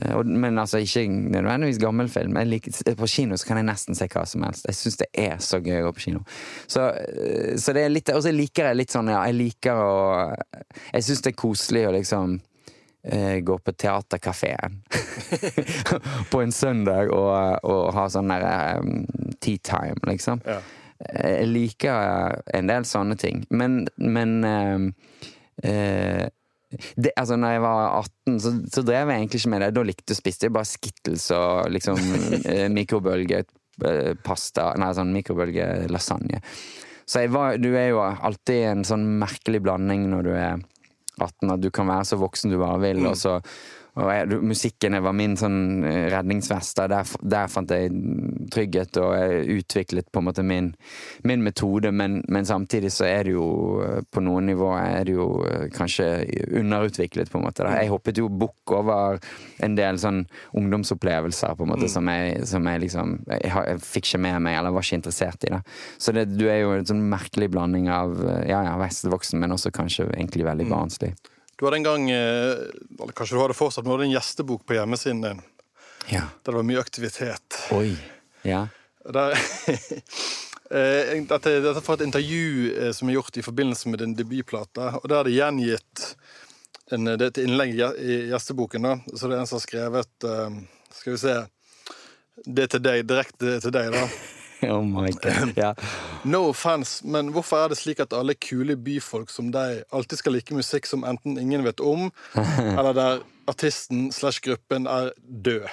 [0.00, 2.38] eh, og, men altså ikke nødvendigvis gammel film.
[2.48, 4.68] Liker, på kino så kan jeg nesten se hva som helst.
[4.70, 6.22] Jeg syns det er så gøy å gå på kino.
[6.66, 6.86] Så,
[7.60, 9.92] så det er litt Og så liker jeg litt sånn, ja, jeg liker å
[10.92, 12.40] Jeg syns det er koselig å liksom
[13.42, 14.76] gå på Teaterkafeen
[16.30, 19.00] på en søndag og, og ha sånn der um,
[19.42, 20.38] tea time, liksom.
[20.46, 20.60] Ja.
[21.10, 23.42] Jeg liker en del sånne ting.
[23.50, 24.86] Men, men eh,
[25.68, 26.26] eh,
[26.96, 29.74] det, altså når jeg var 18, så, så drev jeg egentlig ikke med det.
[29.76, 31.98] Da likte jeg spiste jeg bare Skittles og liksom
[32.52, 36.38] eh, mikrobølgepasta Nei, sånn mikrobølgelasagne.
[37.12, 40.54] Så var, du er jo alltid en sånn merkelig blanding når du er
[41.18, 43.32] 18, at du kan være så voksen du bare vil, og så
[43.92, 46.78] og jeg, musikken var min sånn eh, redningsvest.
[46.80, 47.90] Der, der, fant jeg
[48.52, 50.70] trygghet, og jeg utviklet på en måte min,
[51.28, 51.92] min metode.
[51.92, 53.48] Men, men, samtidig så er det jo
[53.84, 56.08] eh, på noen nivåer er det jo eh, kanskje
[56.62, 57.66] underutviklet, på en måte.
[57.66, 57.74] Da.
[57.82, 59.20] Jeg hoppet jo bukk over
[59.62, 60.24] en del sånn
[60.56, 61.92] ungdomsopplevelser på en måte mm.
[61.92, 65.44] som, jeg, som jeg liksom jeg, jeg, fikk ikke med meg, eller var ikke interessert
[65.44, 65.52] i.
[65.52, 65.60] det.
[66.00, 68.16] Så det, du er jo en sånn merkelig blanding av
[68.48, 70.74] ja, ja, vestvoksen, men også kanskje egentlig veldig mm.
[71.56, 72.52] Du hadde en gang, eh,
[73.00, 75.42] eller kanskje du hadde fortsatt, men du hadde en gjestebok på hjemmesiden din.
[76.10, 76.24] Ja.
[76.42, 77.58] Der det var mye aktivitet.
[77.70, 77.94] Oi,
[78.42, 78.66] ja.
[79.12, 79.30] Der,
[80.70, 84.16] eh, dette, dette er fra et intervju eh, som er gjort i forbindelse med din
[84.18, 84.90] debutplate.
[84.98, 86.04] og Der er det gjengitt
[86.92, 88.88] en, det er et innlegg i gjesteboken.
[88.88, 90.26] da, Så det er en som har skrevet
[90.92, 91.36] Skal vi se
[92.44, 94.06] Det er til deg, direkte til deg, da.
[94.74, 95.74] oh my god, ja.
[96.24, 100.36] No offense, men hvorfor er det slik at alle kule byfolk som deg alltid skal
[100.36, 102.10] like musikk som enten ingen vet om,
[102.78, 105.66] eller der artisten slash gruppen er død?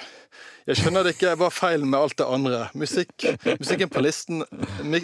[0.68, 1.32] Jeg skjønner det ikke.
[1.40, 2.58] Hva er feilen med alt det andre?
[2.78, 3.24] Musikk,
[3.58, 4.44] musikken, på listen,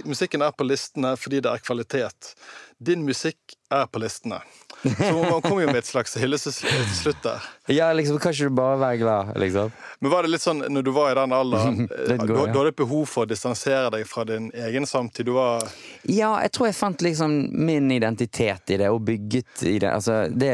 [0.07, 2.35] musikken er på listene fordi det er kvalitet.
[2.79, 4.43] Din musikk er på listene.
[4.83, 7.45] Så man kommer jo med et slags hyllest til slutt der.
[7.73, 9.73] Ja, liksom, kan ikke du bare være glad, liksom?
[9.99, 12.47] Men var det litt sånn, når du var i den alderen, går, du, ja.
[12.53, 15.27] du hadde et behov for å distansere deg fra din egen samtid?
[15.27, 15.65] Du var
[16.05, 17.37] Ja, jeg tror jeg fant liksom
[17.67, 19.91] min identitet i det, og bygget i det.
[19.91, 20.53] Altså, det,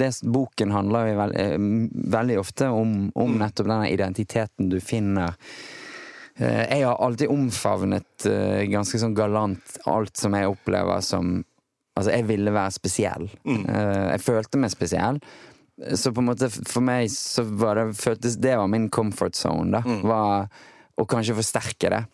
[0.00, 1.56] det boken handler jo veld, eh,
[2.18, 3.40] veldig ofte om, om mm.
[3.42, 5.34] nettopp denne identiteten du finner.
[6.36, 11.42] Eh, jeg har alltid omfavnet eh, ganske sånn galant alt som jeg opplever som
[11.94, 13.28] Altså, jeg ville være spesiell.
[13.46, 13.64] Mm.
[13.68, 15.20] Uh, jeg følte meg spesiell.
[15.98, 19.72] Så på en måte for meg så var det føltes Det var min comfort zone,
[19.74, 19.82] da.
[19.82, 20.04] Mm.
[20.06, 20.44] Var
[20.94, 22.04] å kanskje forsterke det.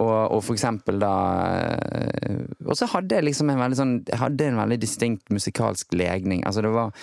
[0.00, 1.12] Og, og, for eksempel da
[1.58, 5.92] eh, Og så hadde jeg liksom en veldig sånn Jeg hadde en veldig distinkt musikalsk
[5.96, 6.44] legning.
[6.48, 6.94] Altså det var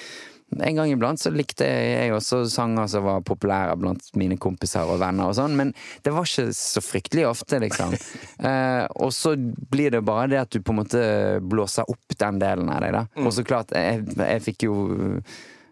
[0.51, 5.01] en gang iblant så likte jeg også sanger som var populære blant mine kompiser og
[5.01, 5.73] venner og sånn, men
[6.05, 7.95] det var ikke så fryktelig ofte, liksom.
[8.45, 11.01] Eh, og så blir det bare det at du på en måte
[11.41, 13.03] blåser opp den delen av deg, da.
[13.15, 13.27] Mm.
[13.27, 14.75] Og så klart, jeg, jeg fikk jo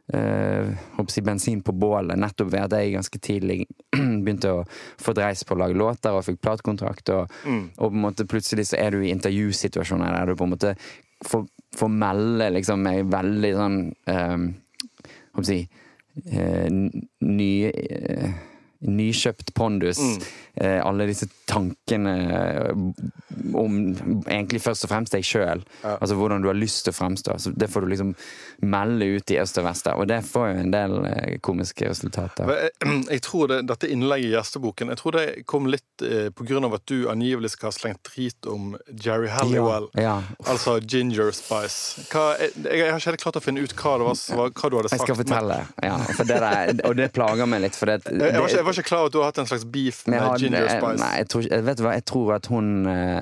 [0.04, 3.60] Håper si bensin på bålet, nettopp ved at jeg ganske tidlig
[4.24, 4.66] begynte å
[5.00, 7.14] få dreis på å lage låter og fikk platekontrakt.
[7.16, 7.64] Og, mm.
[7.78, 10.74] og, på en måte plutselig så er du i intervjusituasjoner der du på en måte
[11.24, 11.48] får,
[11.80, 12.84] får melde liksom
[13.14, 13.80] veldig sånn
[14.12, 14.50] um,
[15.34, 15.70] Skal jeg si
[17.26, 18.34] ny, uh,
[18.86, 19.98] nykjøpt pondus.
[19.98, 20.20] Mm.
[20.56, 22.74] Eh, alle disse tankene eh,
[23.58, 23.78] om
[24.30, 25.64] egentlig først og fremst deg sjøl.
[25.82, 25.96] Ja.
[25.96, 27.38] Altså hvordan du har lyst til å fremstå.
[27.42, 28.12] Så det får du liksom
[28.62, 29.90] melde ut i øst og vest.
[29.90, 32.52] Og det får jo en del eh, komiske resultater.
[32.84, 36.86] Jeg, tror det, Dette innlegget i gjesteboken jeg tror det kom litt eh, av at
[36.88, 39.90] du angivelig skal ha slengt drit om Jerry Halliwell.
[39.98, 40.46] Ja, ja.
[40.46, 42.06] Altså Ginger Spice.
[42.12, 44.94] Hva, jeg, jeg, har ikke helt klart å finne ut hva, var, hva du hadde
[44.94, 45.02] sagt.
[45.02, 45.60] Jeg skal fortelle.
[45.82, 45.90] Men...
[45.90, 47.78] Ja, det der, og det plager meg litt.
[47.80, 49.44] For det, det, jeg, var ikke, jeg var ikke klar over at du har hatt
[49.44, 50.98] en slags beef med Ginger Spice.
[51.02, 53.20] Nei, jeg tror, vet du hva, jeg tror at hun uh,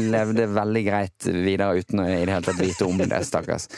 [0.00, 3.68] levde veldig greit videre uten å i det hele tatt vite om det, stakkars.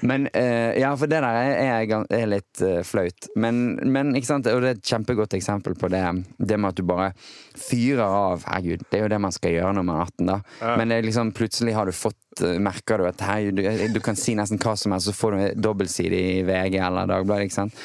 [0.00, 3.28] Men uh, Ja, for det der er, er litt uh, flaut.
[3.36, 6.04] Men, men, ikke sant, og det er et kjempegodt eksempel på det,
[6.38, 7.10] det med at du bare
[7.58, 8.46] fyrer av.
[8.46, 10.40] Herregud, det er jo det man skal gjøre når man er 18, da.
[10.62, 10.74] Ja.
[10.80, 14.36] Men det liksom, plutselig har du fått Merker du at hei, du, du, kan si
[14.38, 17.48] nesten hva som helst, så får du dobbeltside i VG eller Dagbladet.
[17.48, 17.80] ikke sant?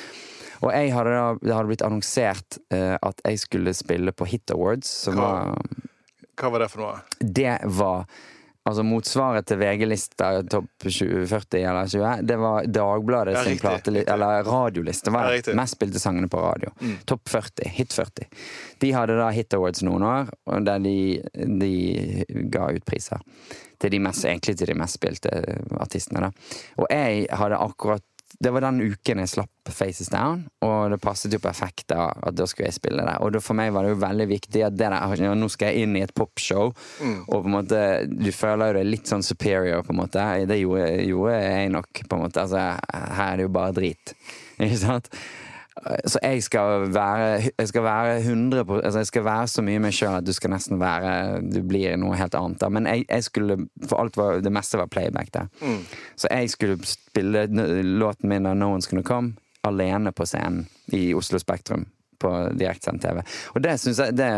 [0.64, 4.90] Og jeg hadde det hadde blitt annonsert uh, at jeg skulle spille på Hit Awards.
[5.06, 5.90] Som hva, var,
[6.40, 7.02] hva var det for noe?
[7.20, 8.08] Det var
[8.64, 11.26] Altså motsvaret til VG-lista topp 40
[11.60, 15.12] eller 20, det var Dagbladet sin plateliste, eller radioliste.
[15.12, 16.72] var det Mest spilte sangene på radio.
[16.80, 16.94] Mm.
[17.06, 17.68] Topp 40.
[17.76, 18.30] Hit 40.
[18.80, 20.32] De hadde da Hit Awards noen år,
[20.64, 20.96] der de,
[21.60, 21.74] de
[22.56, 23.20] ga ut priser.
[23.84, 25.36] Til de mest, egentlig til de mest spilte
[25.84, 26.30] artistene.
[26.30, 26.32] da.
[26.80, 28.08] Og jeg hadde akkurat
[28.44, 32.36] det var den uken jeg slapp Faces Down, og det passet jo perfekt da, at
[32.36, 33.16] da skulle jeg spille det.
[33.24, 35.86] Og for meg var det jo veldig viktig at det der, ja, nå skal jeg
[35.86, 37.22] inn i et popshow, mm.
[37.30, 40.26] og på en måte du føler jo deg litt sånn superior, på en måte.
[40.50, 42.44] Det gjorde, gjorde jeg nok, på en måte.
[42.44, 44.16] Altså, her er det jo bare drit.
[44.60, 45.10] Ikke sant?
[46.06, 49.82] Så jeg skal være, jeg skal være 100 på, altså jeg skal være så mye
[49.82, 52.60] meg sjøl at du skal nesten være Du blir noe helt annet.
[52.62, 53.58] da Men jeg, jeg skulle
[53.90, 55.50] For alt var, det meste var playback der.
[55.62, 55.82] Mm.
[56.16, 57.48] Så jeg skulle spille
[57.84, 59.34] låten min av No One's Gonna Come
[59.64, 61.86] alene på scenen i Oslo Spektrum
[62.20, 63.24] på direktesendt TV.
[63.56, 64.32] Og det syns jeg Det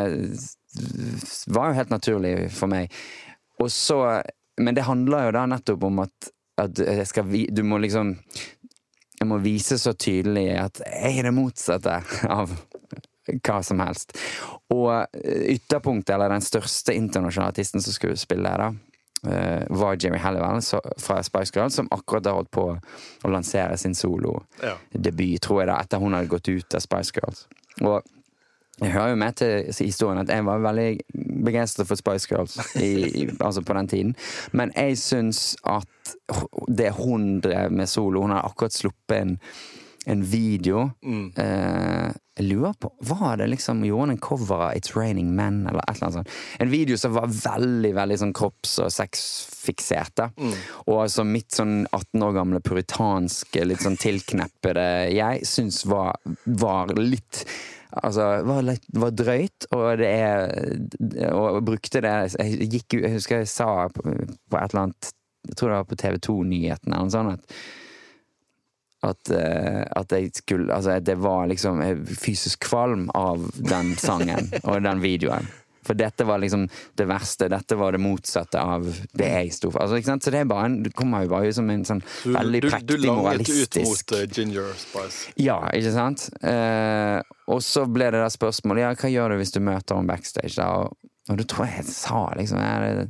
[1.54, 2.92] var jo helt naturlig for meg.
[3.60, 4.22] Og så
[4.58, 8.16] Men det handler jo da nettopp om at, at skal Du må liksom
[9.26, 11.96] Jeg må vise så tydelig at jeg er det motsatte
[12.30, 12.52] av
[13.26, 14.14] hva som helst.
[14.70, 14.92] Og
[15.26, 20.62] ytterpunktet, eller den største internasjonale artisten som skulle spille her, da, eh, var Jerry Halliwell
[21.02, 25.40] fra Spice Girls, som akkurat har holdt på å lansere sin solodebut, ja.
[25.42, 27.48] tror jeg, da, etter hun hadde gått ut av Spice Girls.
[27.82, 28.06] Og
[28.82, 30.90] jeg hører jo med til historien at jeg var veldig
[31.46, 34.16] begeistret for Spice Girls i, i, altså på den tiden.
[34.52, 35.88] Men jeg syns at
[36.68, 39.38] det hun drev med solo Hun har akkurat sluppet en,
[40.06, 40.90] en video.
[41.06, 41.32] Mm.
[41.40, 45.62] Eh, jeg lurer på Var det liksom Gjorde hun en cover av It's Raining Men?
[45.70, 46.34] Eller et eller annet sånt.
[46.60, 50.26] En video som var veldig veldig sånn kropps- og sexfiksert.
[50.36, 50.52] Mm.
[50.90, 54.86] Og altså mitt sånn 18 år gamle puritanske, litt sånn tilkneppede
[55.16, 57.46] jeg syns var, var litt
[58.04, 63.44] Altså, var, litt, var drøyt, og det er Og brukte det Jeg, gikk, jeg husker
[63.44, 65.12] jeg sa på, på, et eller annet
[65.48, 67.58] Jeg tror det var på TV 2-nyhetene eller noe sånt at
[69.06, 74.82] at, uh, at, jeg skulle Altså, det var liksom fysisk kvalm av den sangen og
[74.82, 75.46] den videoen.
[75.86, 76.66] For dette var liksom
[76.98, 77.50] det verste.
[77.52, 79.86] Dette var det motsatte av det jeg sto for.
[79.86, 82.64] Altså, så det er bare en, det kommer jo bare ut som en sånn veldig
[82.66, 85.36] prektig, moralistisk Du langet ut mot uh, Ginger Spice?
[85.42, 86.28] Ja, ikke sant?
[86.42, 87.22] Uh,
[87.52, 90.56] og så ble det da spørsmålet ja, hva gjør du hvis du møter henne backstage.
[90.58, 90.70] Da?
[90.82, 93.08] Og, og da tror jeg jeg sa liksom jeg,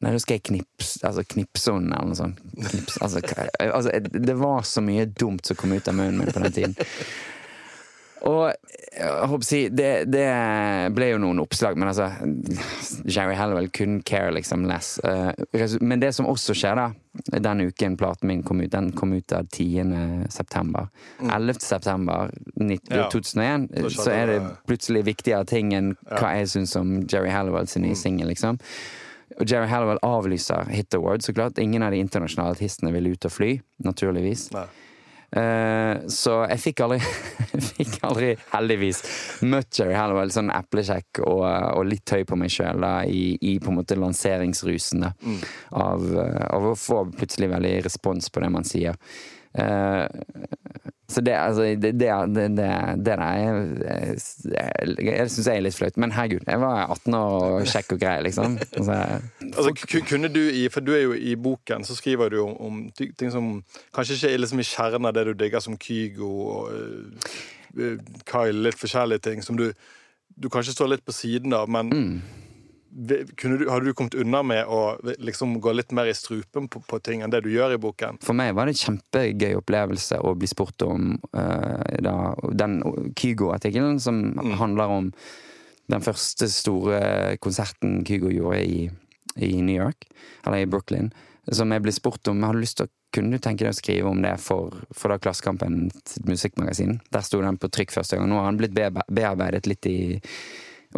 [0.00, 2.38] Nei, da skal jeg knipse altså, knipse henne, eller noe sånt.
[2.56, 3.20] Knips, altså,
[3.66, 6.76] altså, det var så mye dumt som kom ut av munnen min på den tiden.
[8.28, 8.52] Og
[8.90, 10.26] jeg håper å si, det, det,
[10.96, 12.10] ble jo noen oppslag, men altså
[13.06, 14.98] Jerry Hallowell couldn't care liksom less.
[15.04, 15.32] Uh,
[15.80, 19.32] men det som også skjer, da Den uken platen min kom ut, den kom ut
[19.32, 20.28] av 10.
[20.30, 20.90] september.
[21.20, 21.36] 11.
[21.36, 21.60] Mm.
[21.60, 27.32] september 2001 ja, så er det plutselig viktigere ting enn hva jeg syns om Jerry
[27.32, 28.02] Hallowell sin nye mm.
[28.02, 28.60] singel, liksom.
[29.40, 31.58] Og Jerry Hallowell avlyser Hit Award, så klart.
[31.58, 33.52] Ingen av de internasjonale artistene vil ut og fly,
[33.86, 34.50] naturligvis.
[34.54, 34.68] Nei.
[35.30, 36.98] Uh, så jeg fikk aldri,
[37.76, 39.02] fikk aldri, heldigvis,
[39.46, 43.70] møtt Jerry litt Sånn eplekjekk og, og, litt høy på meg sjøl i, i, på
[43.70, 45.40] en måte lanseringsrusen mm.
[45.78, 46.08] av,
[46.50, 48.98] av, å få plutselig veldig respons på det man sier.
[49.54, 50.06] Uh,
[51.10, 54.18] så det, altså, det, det, det, det der jeg,
[55.04, 55.96] jeg syns jeg er litt flaut.
[55.98, 58.58] Men herregud, jeg var 18 år og kjekk og grei, liksom.
[58.78, 58.98] Altså,
[59.50, 62.82] altså, kunne du i, For du er jo i boken, så skriver du om, om
[62.94, 63.52] ting som
[63.96, 67.96] kanskje ikke er liksom i kjernen av det du digger, som Kygo og uh,
[68.30, 69.72] Kyle, litt forskjellige ting, som du,
[70.38, 72.39] du kanskje står litt på siden av, men mm
[72.90, 76.98] du, hadde du kommet unna med å liksom gå litt mer i strupen på, på,
[77.04, 78.18] ting enn det du gjør i boken?
[78.24, 82.16] For meg var det en kjempegøy opplevelse å bli spurt om uh, da,
[82.50, 82.80] den
[83.14, 84.56] Kygo-artikkelen, som mm.
[84.60, 85.10] handler om
[85.90, 87.00] den første store
[87.42, 88.86] konserten Kygo gjorde i,
[89.38, 90.06] i, New York,
[90.44, 91.10] eller i Brooklyn.
[91.50, 92.38] Som jeg ble spurt om.
[92.38, 95.10] Jeg hadde lyst til å kunne du tenke deg å skrive om det for, for
[95.10, 95.88] da Klassekampen
[96.28, 97.00] musikkmagasin?
[97.10, 98.28] Der sto den på trykk første gang.
[98.30, 99.96] Nå har den blitt bearbeidet litt i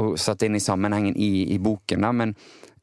[0.00, 2.04] og satt inn i sammenhengen i, i boken.
[2.04, 2.12] Da.
[2.16, 2.34] Men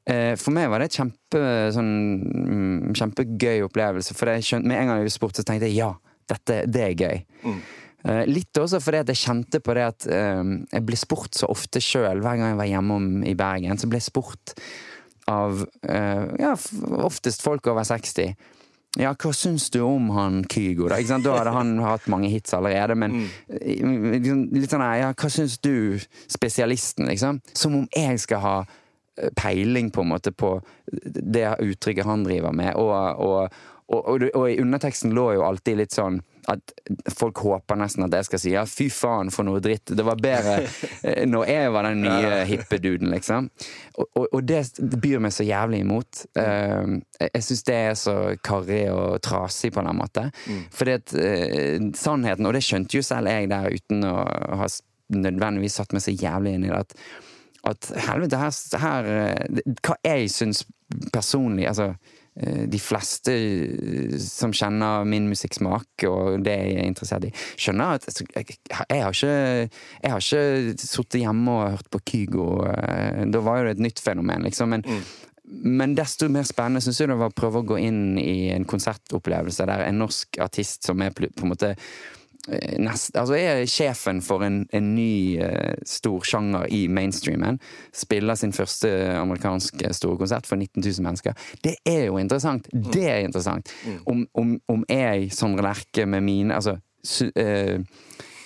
[0.05, 1.43] eh, for meg var det et kjempe,
[1.75, 1.91] sånn,
[2.29, 4.17] mm, kjempegøy opplevelse.
[4.17, 5.93] For jeg skjønte, med en gang jeg spurte, så tenkte jeg ja,
[6.29, 7.23] dette, det er gøy.
[7.45, 7.59] Mm.
[8.07, 11.49] Eh, litt også fordi at jeg kjente på det at eh, jeg ble spurt så
[11.51, 12.21] ofte sjøl.
[12.23, 14.55] Hver gang jeg var hjemme i Bergen, så ble jeg spurt
[15.29, 16.55] av eh, ja,
[17.05, 18.33] oftest folk over 60
[18.97, 20.97] ja, hva syns du om han Kygo, da?
[21.21, 23.27] da hadde han hatt mange hits allerede, men mm.
[24.17, 25.99] liksom, litt sånn ja, hva syns du,
[26.31, 27.41] spesialisten, liksom?
[27.53, 30.55] Som om jeg skal ha eh, peiling, på en måte, på
[30.89, 33.61] det uttrykket han driver med, og, og,
[33.93, 36.73] og, og i underteksten lå jo alltid litt sånn at
[37.13, 39.91] folk håper nesten at jeg skal si ja, fy faen for noe dritt.
[39.95, 40.55] Det var bedre
[41.03, 43.49] eh, når jeg var den nye hippe duden, liksom.
[43.95, 44.63] Og, og, og, det
[45.01, 46.23] byr meg så jævlig imot.
[46.39, 50.29] Uh, jeg syns det er så karrig og trasig på den måten.
[50.47, 50.61] Mm.
[50.73, 54.15] Fordi at uh, sannheten, og det skjønte jo selv jeg der uten å
[54.63, 54.69] ha
[55.09, 56.97] nødvendigvis satt meg så jævlig inn i det, at,
[57.69, 59.09] at helvete, her, her
[59.83, 60.63] Hva jeg syns
[61.13, 62.18] personlig altså Eh,
[62.71, 68.05] de fleste eh, som kjenner min musikksmak og det jeg er interessert i, skjønner at
[68.07, 72.45] altså, jeg, jeg har ikke Jeg har ikke sittet hjemme og hørt på Kygo.
[72.69, 74.71] Eh, da var jo det et nytt fenomen, liksom.
[74.71, 75.01] Men, mm.
[75.79, 78.67] men desto mer spennende syns jeg det var å prøve å gå inn i en
[78.69, 82.18] konsertopplevelse der en norsk artist som er på en måte Eh,
[82.79, 87.59] nest, altså er sjefen for en, en ny uh, stor sjanger i mainstreamen.
[87.95, 91.37] Spiller sin første amerikanske store konsert for 19 000 mennesker.
[91.63, 92.69] Det er jo interessant!
[92.73, 92.91] Mm.
[92.93, 93.73] Det er interessant!
[93.85, 93.99] Mm.
[94.05, 97.79] Om, om, om, jeg, Sondre Lerche, med mine altså, su, uh,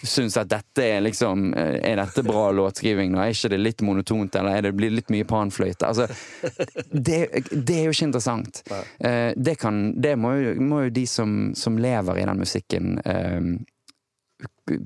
[0.04, 3.14] syns at dette er liksom eh, Er dette bra låtskriving?
[3.14, 3.22] nå?
[3.24, 5.88] Er ikke det litt monotont, eller er det blir litt mye panfløyte?
[5.88, 6.10] Altså,
[7.08, 7.22] det,
[7.54, 8.60] det, er jo ikke interessant.
[9.00, 12.98] Det, kan, det må, jo, må, jo, de som, som, lever i den musikken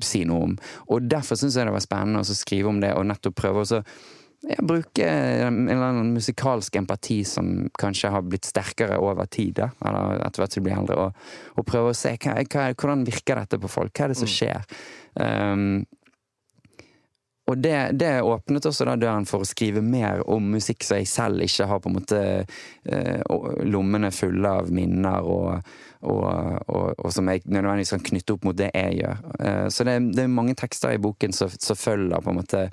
[0.03, 0.53] si noe om.
[0.93, 3.81] Og derfor syns jeg det var spennende å skrive om det, og nettopp prøve å
[4.47, 9.71] ja, bruke en eller annen musikalsk empati som kanskje har blitt sterkere over tid, da,
[9.85, 13.05] eller etter hvert som du blir eldre, og, og, prøve å se hva, hva, hvordan
[13.07, 13.93] virker dette på folk.
[13.93, 14.35] Hva er det som mm.
[14.35, 14.77] skjer?
[15.17, 15.67] Um,
[17.47, 21.07] og det, det, åpnet også da døren for å skrive mer om musikk som jeg
[21.07, 23.21] selv ikke har på en måte eh,
[23.63, 25.69] lommene fulle av minner, og,
[26.03, 26.25] og,
[26.67, 29.21] og, og som jeg nødvendigvis kan knytte opp mot det jeg gjør.
[29.39, 32.65] Eh, så det, det, er mange tekster i boken som, som følger på en måte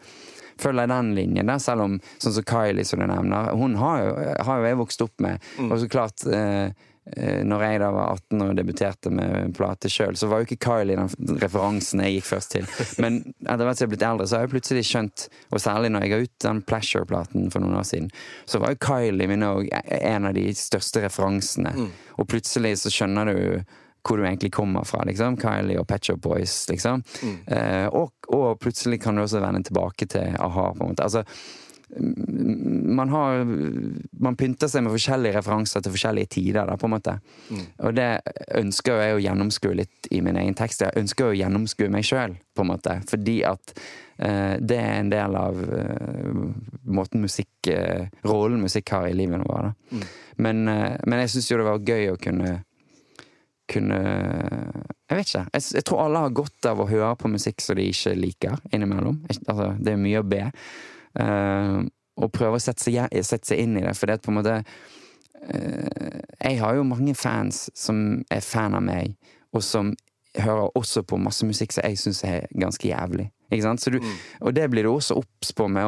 [0.59, 4.11] følger den linjen, der, selv om sånn som Kylie, som du nevner, hun har jo,
[4.47, 5.47] har jo jeg vokst opp med.
[5.59, 5.71] Mm.
[5.71, 6.91] Og så klart eh
[7.45, 10.97] når jeg da var 18 og debuterte med plate sjøl, så var jo ikke Kylie
[10.97, 12.69] den referansen jeg gikk først til.
[13.05, 15.93] Men etter hvert som jeg er blitt eldre, så har jeg plutselig skjønt, og særlig
[15.93, 18.09] når jeg ga ut den Pleasure-platen for noen år siden,
[18.49, 19.69] så var jo Kylie min òg
[20.01, 21.75] en av de største referansene.
[21.77, 21.90] Mm.
[22.17, 23.38] Og plutselig så skjønner du
[24.05, 25.03] hvor du egentlig kommer fra.
[25.05, 27.03] liksom, Kylie og Patch Up Boys, liksom.
[27.23, 27.37] Mm.
[27.47, 30.67] Eh, og, og, plutselig kan du også vende tilbake til a-ha.
[30.75, 31.03] på en måte.
[31.05, 31.25] Altså,
[31.97, 33.45] man har
[34.11, 36.67] Man pynter seg med forskjellige referanser til forskjellige tider.
[36.67, 37.19] Da, på en måte.
[37.51, 37.65] Mm.
[37.87, 38.09] Og det
[38.59, 40.83] ønsker jeg å gjennomskue litt i min egen tekst.
[40.85, 42.99] Jeg ønsker å gjennomskue meg sjøl, på en måte.
[43.11, 46.45] Fordi at uh, det er en del av uh,
[46.85, 49.75] måten musikk uh, rollen musikk har i livet vårt.
[49.91, 50.07] Mm.
[50.37, 52.57] Men, men jeg syns jo det var gøy å kunne
[53.71, 53.99] kunne
[55.09, 55.45] Jeg vet ikke.
[55.53, 58.59] Jeg, jeg, tror alle har godt av å høre på musikk som de ikke liker,
[58.73, 59.23] innimellom.
[59.47, 60.43] Altså, det er mye å be.
[61.14, 61.85] Uh,
[62.18, 66.18] og prøve å sette seg, inn i det, for det er på en måte uh,
[66.40, 69.14] Jeg har jo mange fans som er fan av meg,
[69.55, 69.92] og som
[70.35, 73.29] hører også på masse musikk som jeg syns er ganske jævlig.
[73.55, 74.14] Du, mm.
[74.40, 75.87] Og det blir du også obs på med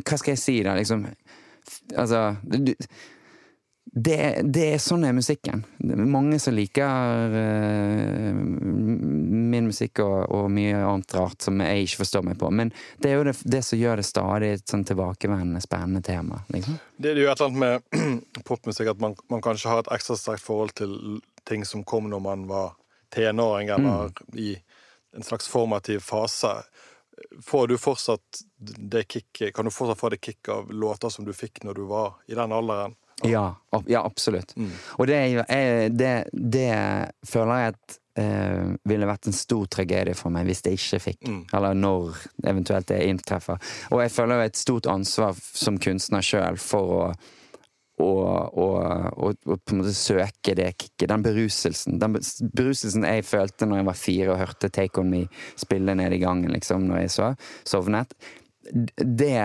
[0.00, 0.72] Hva skal jeg si, da?
[0.78, 1.04] Liksom
[1.96, 2.72] Altså du,
[3.84, 5.60] det, det, er sånn er musikken.
[5.78, 11.84] Det er mange som liker uh, min musikk og, og, mye annet rart som jeg
[11.84, 12.50] ikke forstår meg på.
[12.50, 16.40] Men det er jo det, det som gjør det stadig et sånn tilbakevendende, spennende tema.
[16.54, 16.80] Liksom.
[16.96, 20.18] Det er jo et eller annet med popmusikk at man, man, kanskje har et ekstra
[20.18, 22.74] sterkt forhold til ting som kom når man var
[23.14, 24.40] tenåring, eller mm.
[24.40, 24.56] i
[25.14, 26.56] en slags formativ fase.
[27.46, 31.32] Får du fortsatt det kicket, Kan du fortsatt få det kicket av låter som du
[31.32, 32.96] fikk når du var i den alderen?
[33.22, 33.44] Ja,
[33.86, 34.56] ja absolutt.
[34.56, 34.72] Mm.
[34.98, 36.72] Og det, er, det, det,
[37.28, 41.22] føler jeg at eh, ville vært en stor tragedie for meg hvis det ikke fikk.
[41.28, 41.40] Mm.
[41.54, 43.62] Eller når eventuelt det inntreffer.
[43.92, 47.08] Og jeg føler jo et stort ansvar som kunstner sjøl for å
[48.02, 48.78] og, og,
[49.22, 51.06] og, og, på en måte søke det kicket.
[51.12, 52.00] Den beruselsen.
[52.02, 55.20] Den beruselsen jeg følte når jeg var fire og hørte Take On Me
[55.60, 57.28] spille ned i gangen, liksom, når jeg så,
[57.62, 58.16] sovnet
[58.96, 59.38] det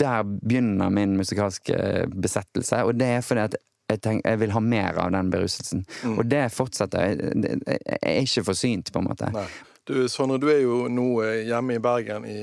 [0.00, 4.60] Der begynner min musikalske besettelse, og det er fordi at jeg, tenker, jeg vil ha
[4.60, 5.84] mer av den beruselsen.
[6.02, 6.18] Mm.
[6.18, 7.12] Og det fortsetter.
[7.12, 9.30] Jeg, jeg er ikke forsynt, på en måte.
[9.34, 9.46] Nei.
[9.86, 12.40] Du, Sondre, du er jo nå eh, hjemme i Bergen i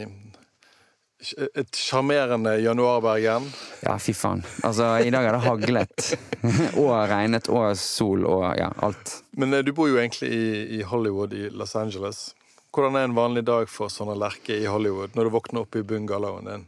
[1.55, 3.49] et sjarmerende januarbergen.
[3.83, 4.43] Ja, fy faen.
[4.63, 6.07] Altså, i dag har det haglet.
[6.81, 9.17] og regnet og sol og ja, alt.
[9.39, 10.47] Men eh, du bor jo egentlig i,
[10.79, 12.29] i Hollywood i Los Angeles.
[12.73, 15.83] Hvordan er en vanlig dag for sånne Lerke i Hollywood, når du våkner opp i
[15.85, 16.63] bungalowen din?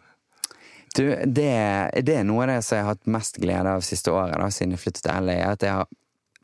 [0.95, 1.51] Du, det,
[2.07, 4.47] det, er noe av det som jeg har hatt mest glede av siste året, da,
[4.53, 5.39] siden jeg flyttet til LA.
[5.49, 5.89] At jeg har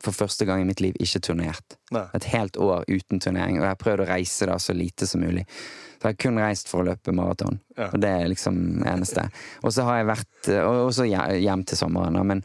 [0.02, 1.76] for første gang i mitt liv ikke turnert.
[1.94, 2.04] Nei.
[2.18, 3.60] Et helt år uten turnering.
[3.60, 5.44] Og jeg har prøvd å reise da så lite som mulig.
[5.46, 7.60] Så jeg har kun reist for å løpe maraton.
[7.76, 7.88] Ja.
[7.92, 9.28] Og det er liksom eneste.
[9.62, 12.26] Og så har jeg vært Og så hjem til sommeren, da.
[12.26, 12.42] Men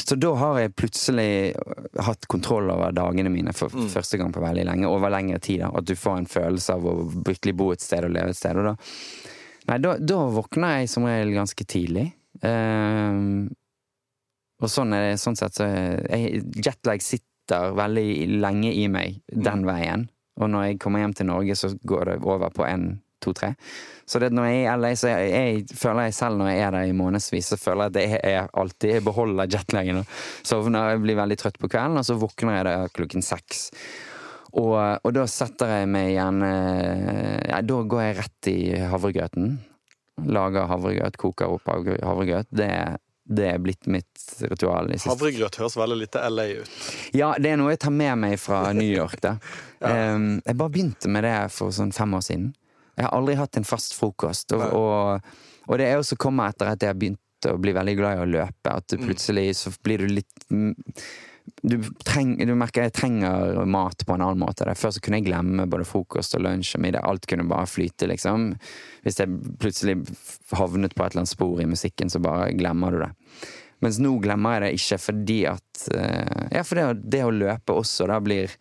[0.00, 1.54] så da har jeg plutselig
[2.06, 3.88] hatt kontroll over dagene mine for mm.
[3.92, 4.88] første gang på veldig lenge.
[4.88, 5.62] Over lengre tid.
[5.64, 6.94] da, At du får en følelse av å
[7.26, 8.58] virkelig bo et sted og leve et sted.
[8.60, 8.76] Og da,
[9.70, 12.08] nei, da, da våkner jeg som regel ganske tidlig.
[12.42, 13.50] Um,
[14.62, 19.64] og sånn er det sånn sett så jeg, Jetlag sitter veldig lenge i meg den
[19.64, 19.68] mm.
[19.68, 20.06] veien.
[20.40, 23.54] Og når jeg kommer hjem til Norge, så går det over på en to-tre.
[24.08, 26.74] Så det, når jeg er LA, så jeg, jeg, føler jeg selv når jeg er
[26.74, 30.02] der i månedsvis, så føler jeg at jeg, er alltid Jeg beholder jetlagen.
[30.42, 33.68] Sovner, jeg blir veldig trøtt på kvelden, og så våkner jeg da klokken seks.
[34.52, 38.58] Og, og, da setter jeg meg igjen ja, Da går jeg rett i
[38.90, 39.54] havregrøten.
[40.28, 42.50] Lager havregrøt, koker opp havregrøt.
[42.52, 42.68] Det,
[43.24, 44.92] det er blitt mitt ritual.
[45.06, 46.80] Havregrøt høres veldig litt LA ut.
[47.16, 49.24] Ja, det er noe jeg tar med meg fra New York.
[49.24, 49.38] Ja.
[49.80, 52.52] um, jeg bare begynte med det for sånn fem år siden.
[52.96, 54.52] Jeg har aldri hatt en fast frokost.
[54.56, 55.34] Og, og,
[55.68, 58.18] og det er jo som kommet etter at jeg har begynt å bli veldig glad
[58.18, 58.72] i å løpe.
[58.72, 59.04] At mm.
[59.06, 60.48] plutselig så blir du litt
[61.62, 61.76] du,
[62.06, 64.66] treng, du merker jeg trenger mat på en annen måte.
[64.66, 64.78] Der.
[64.78, 67.06] Før så kunne jeg glemme både frokost og lunsj og middag.
[67.08, 68.52] Alt kunne bare flyte, liksom.
[69.02, 69.98] Hvis jeg plutselig
[70.54, 73.12] havnet på et eller annet spor i musikken, så bare glemmer du det.
[73.82, 77.74] Mens nå glemmer jeg det ikke fordi at eh, Ja, for det, det å løpe
[77.74, 78.52] også da blir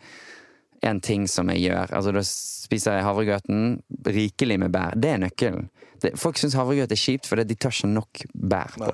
[0.82, 1.94] en ting som jeg gjør.
[1.98, 4.98] Altså Da spiser jeg havregrøten rikelig med bær.
[4.98, 5.70] Det er nøkkelen.
[6.02, 8.92] Det, folk syns havregrøt er kjipt fordi de tar ikke nok bær på.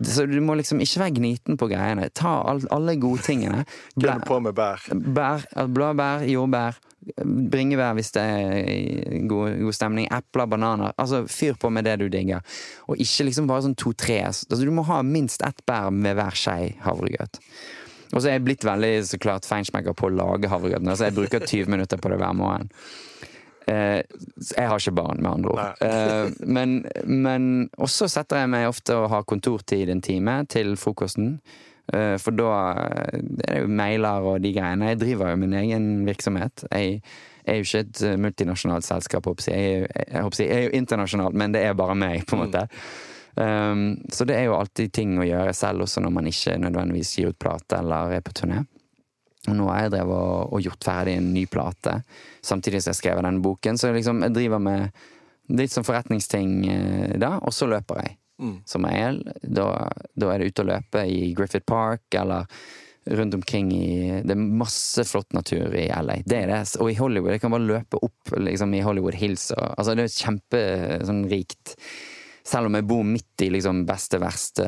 [0.00, 2.08] Så du må liksom ikke være gniten på greiene.
[2.16, 3.66] Ta all, alle godtingene.
[4.00, 4.86] Gunn på med bær.
[4.88, 6.78] Bær, Blåbær, jordbær,
[7.52, 10.08] bringebær hvis det er god, god, stemning.
[10.14, 10.94] Epler, bananer.
[10.96, 12.40] Altså Fyr på med det du digger.
[12.88, 14.22] Og ikke liksom bare sånn to-tre.
[14.30, 17.42] Altså, du må ha minst ett bær med hver skei havregrøt.
[18.10, 21.16] Og så er jeg blitt veldig så klart feinschmecker på å lage havregrøtene, så jeg
[21.18, 22.70] bruker 20 minutter på det hver morgen.
[23.70, 24.02] Eh,
[24.56, 25.82] jeg har ikke barn, med andre ord.
[25.84, 31.36] Eh, men, men også setter jeg meg ofte og har kontortid en time til frokosten.
[31.92, 34.90] Eh, for da er det jo mailer og de greiene.
[34.92, 36.64] Jeg driver jo min egen virksomhet.
[36.72, 37.02] Jeg
[37.46, 39.30] er jo ikke et multinasjonalt selskap.
[39.46, 42.66] Jeg, jeg, jeg, er jo internasjonalt, men det er bare meg, på en måte.
[43.36, 47.14] Um, så det er jo alltid ting å gjøre selv, også når man ikke nødvendigvis
[47.18, 48.64] gir ut plate eller er på turné.
[49.48, 51.94] Og nå har jeg drevet og, og, gjort ferdig en ny plate,
[52.44, 53.78] samtidig som jeg skrev denne boken.
[53.80, 55.00] Så liksom, jeg driver med
[55.56, 58.16] litt sånn forretningsting eh, da, og så løper jeg.
[58.40, 58.54] Mm.
[58.68, 59.18] Som regel.
[59.42, 59.66] Da,
[60.16, 62.46] da, er det ute å løpe i Griffith Park eller
[63.10, 66.20] rundt omkring i Det er masse flott natur i LA.
[66.24, 66.60] Det er det.
[66.80, 67.34] Og i Hollywood.
[67.34, 69.50] Jeg kan bare løpe opp liksom, i Hollywood Hills.
[69.56, 70.62] Og, altså, det er kjempe
[71.08, 71.76] sånn rikt.
[72.50, 74.66] Selv om jeg bor midt i liksom beste, verste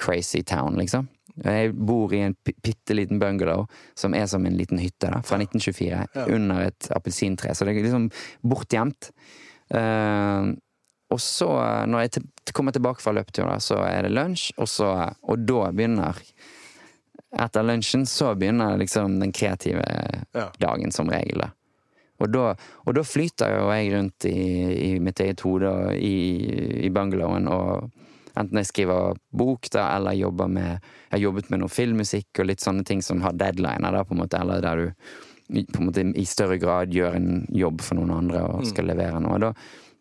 [0.00, 1.08] crazy town, liksom.
[1.44, 3.66] Jeg bor i en bitte liten bungalow
[3.98, 6.24] som er som en liten hytte da, fra 1924, ja.
[6.26, 7.54] under et appelsintre.
[7.54, 8.08] Så det er liksom
[8.42, 9.12] bortgjemt.
[9.70, 10.56] Uh,
[11.10, 11.50] og så,
[11.90, 14.90] når jeg kommer tilbake fra løpeturen, så er det lunsj, og, så,
[15.22, 16.24] og da begynner
[17.30, 19.84] Etter lunsjen så begynner liksom den kreative
[20.34, 20.48] ja.
[20.58, 21.44] dagen, som regel.
[21.44, 21.52] da.
[22.20, 22.50] Og da,
[22.84, 24.42] og da, flyter jo jeg rundt i,
[24.90, 26.14] i mitt eget hode i,
[26.86, 27.90] i bungalowen og
[28.38, 32.46] Enten jeg skriver bok, da, eller jobber med Jeg har jobbet med noe filmmusikk og
[32.46, 35.88] litt sånne ting som har deadliner, da, på en måte, eller der du på en
[35.88, 38.90] måte i større grad gjør en jobb for noen andre og skal mm.
[38.92, 39.40] levere noe.
[39.42, 39.50] Da,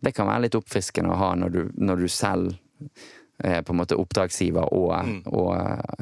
[0.06, 2.54] det kan være litt oppfriskende å ha når du, når du selv
[3.40, 5.20] er på en måte oppdragsgiver og, mm.
[5.32, 5.52] og,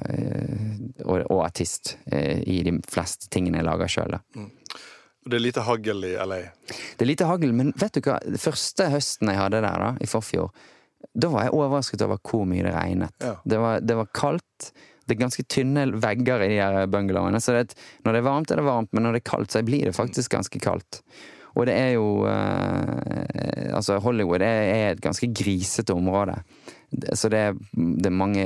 [0.10, 4.18] eh, og, og, artist eh, i de fleste tingene jeg lager sjøl.
[4.36, 4.48] Mm.
[5.28, 6.42] Det er lite hagl i LA?
[6.70, 8.18] Det er lite hagl, men vet du hva?
[8.24, 10.52] Den Første høsten jeg hadde der, da, i forfjor,
[11.18, 13.14] da var jeg overrasket over hvor mye det regnet.
[13.24, 13.36] Ja.
[13.46, 14.72] Det, var, det, var, kaldt.
[15.06, 17.42] Det er ganske tynne vegger i de her bungalowene.
[17.44, 19.64] Så det, når det er varmt, er det varmt, men når det er kaldt, så
[19.66, 21.02] blir det faktisk ganske kaldt.
[21.58, 26.38] Og det er jo eh, Altså, Hollywood er, er, et ganske grisete område.
[27.14, 27.42] Så det
[27.74, 28.46] det er mange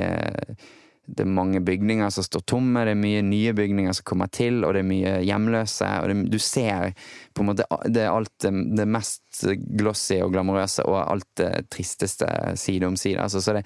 [1.12, 4.62] det er mange bygninger som står tomme, det er mye nye bygninger som kommer til,
[4.64, 5.88] og det er mye hjemløse.
[6.02, 6.94] og det, Du ser
[7.34, 9.42] på en måte det er alt det, mest
[9.78, 13.20] glossy og glamorøse og alt det tristeste side om side.
[13.20, 13.64] Altså, så det,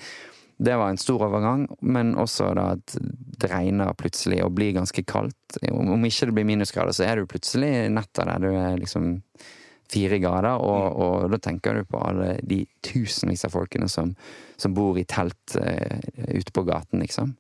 [0.59, 2.97] det var en stor overgang, men også da at
[3.41, 5.61] det regner plutselig og blir ganske kaldt.
[5.71, 9.21] Om ikke det blir minusgrader, så er du plutselig netter der du er liksom
[9.93, 11.01] fire grader, og, mm.
[11.03, 14.15] og, da tenker du på alle de tusenvis av folkene som,
[14.59, 17.35] som bor i telt uh, ute på gaten, liksom.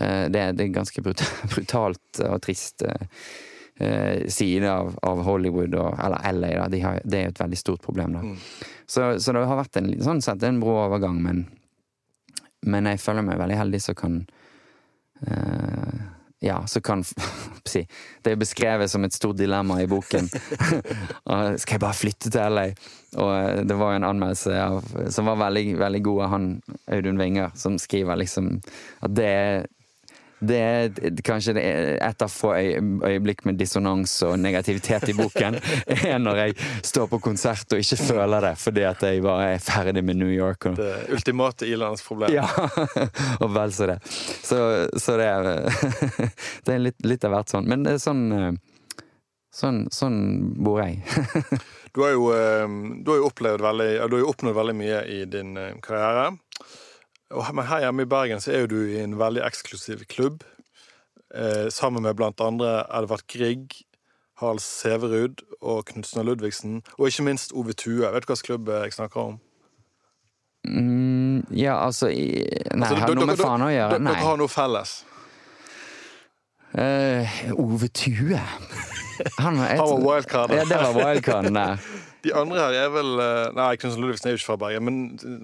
[0.00, 1.02] Uh, det, det, er ganske
[1.54, 3.24] brutalt og trist uh,
[3.80, 6.68] side av, av, Hollywood, og, eller LA, da.
[6.72, 8.22] De har, det er jo et veldig stort problem, da.
[8.26, 8.36] Mm.
[8.84, 11.44] Så, så, det har vært en, sånn sett en brå overgang, men,
[12.66, 14.22] men jeg føler meg veldig heldig som kan
[16.40, 17.04] ja, så kan
[18.22, 20.28] Det er beskrevet som et stort dilemma i boken.
[21.60, 22.64] Skal jeg bare flytte til LA?
[23.20, 26.48] Og eh, det var jo en anmeldelse av, som var veldig, veldig god av han
[26.96, 28.56] Audun Winger, som skriver liksom
[29.04, 29.68] at det er
[30.40, 35.58] det er kanskje et av få øyeblikk med dissonans og negativitet i boken.
[36.10, 39.62] er når jeg står på konsert og ikke føler det fordi at jeg bare er
[39.64, 40.70] ferdig med New York.
[40.78, 42.36] Det ultimate ilandsproblemet.
[42.36, 42.48] Ja,
[43.42, 44.00] og vel så det.
[44.06, 44.60] Så,
[44.96, 45.50] så det er,
[46.66, 47.68] det er litt, litt, av hvert sånn.
[47.68, 48.58] Men det er sånn
[49.50, 50.18] Sånn, sånn
[50.62, 51.00] bor jeg.
[51.90, 52.70] du, har jo, eh,
[53.02, 56.28] du har jo opplevd veldig Du har jo oppnådd veldig mye i din eh, karriere.
[57.30, 60.42] Men her hjemme i Bergen så er jo du i en veldig eksklusiv klubb.
[61.34, 63.76] Eh, sammen med blant andre Edvard Grieg,
[64.40, 66.80] Harald Severud og Knutsen Ludvigsen.
[66.98, 68.02] Og ikke minst Ove Tue.
[68.02, 69.38] Vet du hvilken klubb jeg snakker om?
[70.66, 72.34] Mm, ja, altså i,
[72.74, 74.02] Nei, altså, har noe med faen å gjøre?
[74.02, 74.12] Nei.
[74.12, 74.96] Dere har noe felles?
[76.74, 78.42] Uh, Ove Tue.
[79.38, 80.54] Han var, et, Han var wildcard.
[80.54, 81.88] Ja, det var wildcarden der.
[82.22, 84.96] De andre her er vel eh, Nei, Knutsen Ludvigsen er jo ikke fra Bergen, men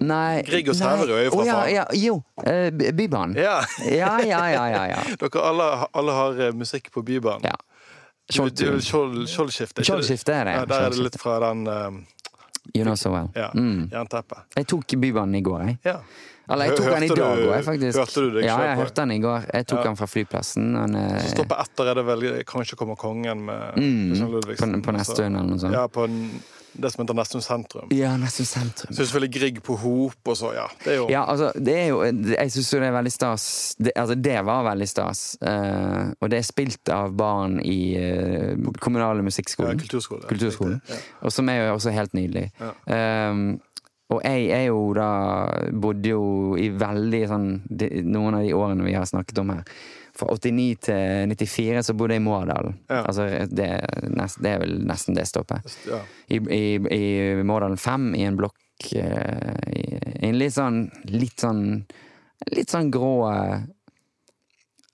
[0.07, 0.81] Nei Grieg og nei.
[0.81, 3.33] Sæverud er jo fra oh, ja, ja, Jo, eh, Bybanen.
[3.39, 3.59] Ja.
[3.87, 4.99] Ja, ja, ja, ja, ja.
[5.23, 7.49] Dere alle, alle har eh, musikk på Bybanen.
[7.49, 7.55] ja.
[8.27, 9.83] Skjoldskifte.
[9.87, 11.99] Skjoldskifte er det, Ja, der er det litt fra den eh,
[12.75, 13.29] You know so well.
[13.35, 13.87] ja, Mm.
[13.91, 14.43] jernteppet.
[14.57, 15.77] Jeg tok Bybanen i går, jeg.
[15.87, 15.99] Ja.
[16.51, 17.97] Eller jeg tok Hørte den i dag òg, faktisk.
[17.99, 19.47] hørte du deg ja, jeg hørte den i går.
[19.53, 19.83] Jeg tok Ja.
[19.87, 20.67] den fra flyplassen.
[20.75, 24.73] Eh, Så stoppet etter er det vel Kanskje kommer kongen med Mm, Ludvigsen.
[24.81, 25.73] på, på neste Nesttun eller noe sånt.
[25.73, 26.41] Ja, på en,
[26.73, 27.91] det som heter Nessun sentrum.
[27.95, 28.93] Ja, nesten sentrum.
[28.93, 30.65] Så selvfølgelig Grieg på Hop og så, ja.
[30.83, 33.45] Det er jo Ja, altså, det er jo Jeg syns jo det er veldig stas.
[33.79, 35.23] Det, altså, det var veldig stas.
[35.41, 39.79] Uh, og det er spilt av barn i uh, kommunale ja, musikkskolen.
[39.79, 40.21] kulturskole.
[40.23, 40.29] ja.
[40.29, 40.81] Kulturskolen.
[40.89, 40.99] Ja.
[41.21, 42.51] Og som er jo også helt nydelig.
[42.59, 43.31] Ja.
[43.31, 43.59] Um,
[44.13, 45.09] og jeg er jo da
[45.75, 49.65] Bodde jo i veldig sånn de, Noen av de årene vi har snakket om her.
[50.17, 52.77] Fra 89 til 94 så bodde jeg i Mårdalen.
[52.89, 53.03] Ja.
[53.03, 53.69] Altså, det,
[54.09, 55.77] nest, det er vel nesten det stoppet.
[55.89, 56.01] Ja.
[56.27, 56.63] I, i,
[56.97, 59.85] i Mårdalen 5, i en blokk eh, i,
[60.27, 61.63] en litt sånn Litt sånn
[62.53, 63.65] Litt sånn grå eh,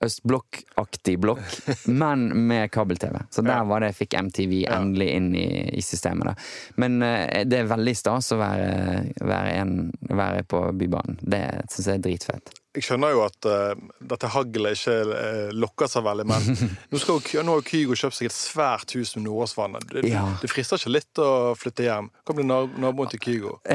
[0.03, 1.43] østblokkaktig blokk,
[2.01, 3.19] men med kabel-TV.
[3.29, 5.47] Så der var det fikk MTV endelig inn i,
[5.77, 6.31] i systemet.
[6.31, 6.35] da.
[6.83, 8.73] Men uh, det er veldig stas å være,
[9.21, 9.77] være, en,
[10.09, 11.19] være på Bybanen.
[11.21, 12.53] Det syns jeg er dritfett.
[12.73, 16.47] Jeg skjønner jo at uh, dette haglet ikke uh, lokker seg veldig, men
[16.91, 19.85] nå, skal nå har Kygo kjøpt seg et svært hus med Nordåsvannet.
[19.91, 20.23] Det, Ja.
[20.41, 22.07] det frister ikke litt å flytte hjem?
[22.25, 23.59] Hva blir nab- naboen til Kygo.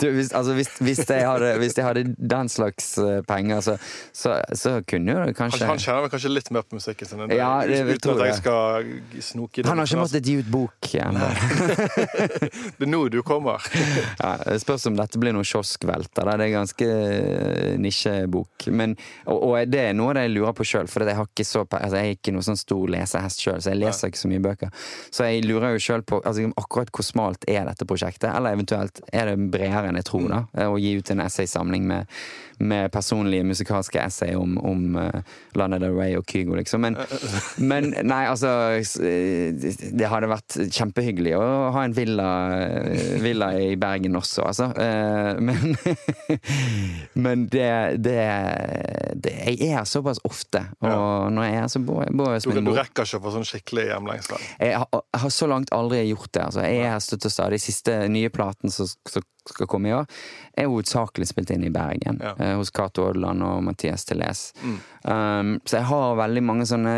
[0.00, 3.74] Du, hvis, altså, hvis, hvis, jeg hadde, hvis jeg hadde den slags eh, penger, så,
[4.14, 7.22] så, så kunne jo kanskje han kjenner vel kanskje litt mer på musikken sin?
[7.24, 7.32] enn.
[7.36, 8.90] Ja, det Uten tror at jeg skal
[9.24, 9.70] snoke i det.
[9.70, 11.30] Han har ikke måttet gi ut bok ennå.
[12.76, 13.62] Det er nå du kommer.
[14.20, 16.28] Ja, det spørs om dette blir noe kioskvelter.
[16.36, 16.88] Det er ganske
[17.80, 18.68] nisjebok.
[18.70, 18.96] Men,
[19.26, 22.18] og, og det er noe jeg lurer på sjøl, for jeg, så, altså, jeg er
[22.18, 24.88] ikke noe sånn stor lesehest sjøl, så jeg leser ikke så mye bøker.
[25.10, 29.02] Så jeg lurer jo sjøl på altså, akkurat hvor smalt er dette prosjektet, eller eventuelt
[29.12, 32.16] er det bredere enn jeg tror, da, å gi ut en essaysamling med,
[32.58, 35.20] med personlige musikalske essay om, om uh,
[35.58, 36.84] Lana Del Rey og Kygo, liksom.
[36.86, 36.96] Men,
[37.70, 41.44] men nei, altså eh, Det hadde vært kjempehyggelig å
[41.74, 44.70] ha en villa, eh, villa i Bergen også, altså.
[44.72, 45.76] Eh, Men,
[47.26, 47.70] men det,
[48.04, 48.18] det,
[49.22, 52.32] det Jeg er her såpass ofte, og når jeg er, her, så bor jeg bor
[52.32, 54.48] jeg hos Du, min du rekker ikke å få sånn skikkelig hjemlengsel.
[54.62, 56.42] Jeg jeg har så langt aldri gjort det.
[56.48, 56.64] Altså.
[56.66, 57.60] Jeg er støtt og stadig.
[57.62, 59.24] Siste nye platen så, som
[59.54, 60.06] skal komme i år,
[60.56, 62.20] er hovedsakelig spilt inn i Bergen.
[62.22, 62.34] Ja.
[62.38, 64.52] eh, hos Cato Odland og Mathias Teles.
[64.62, 64.78] Mm.
[65.02, 66.94] Um, så jeg har veldig mange sånne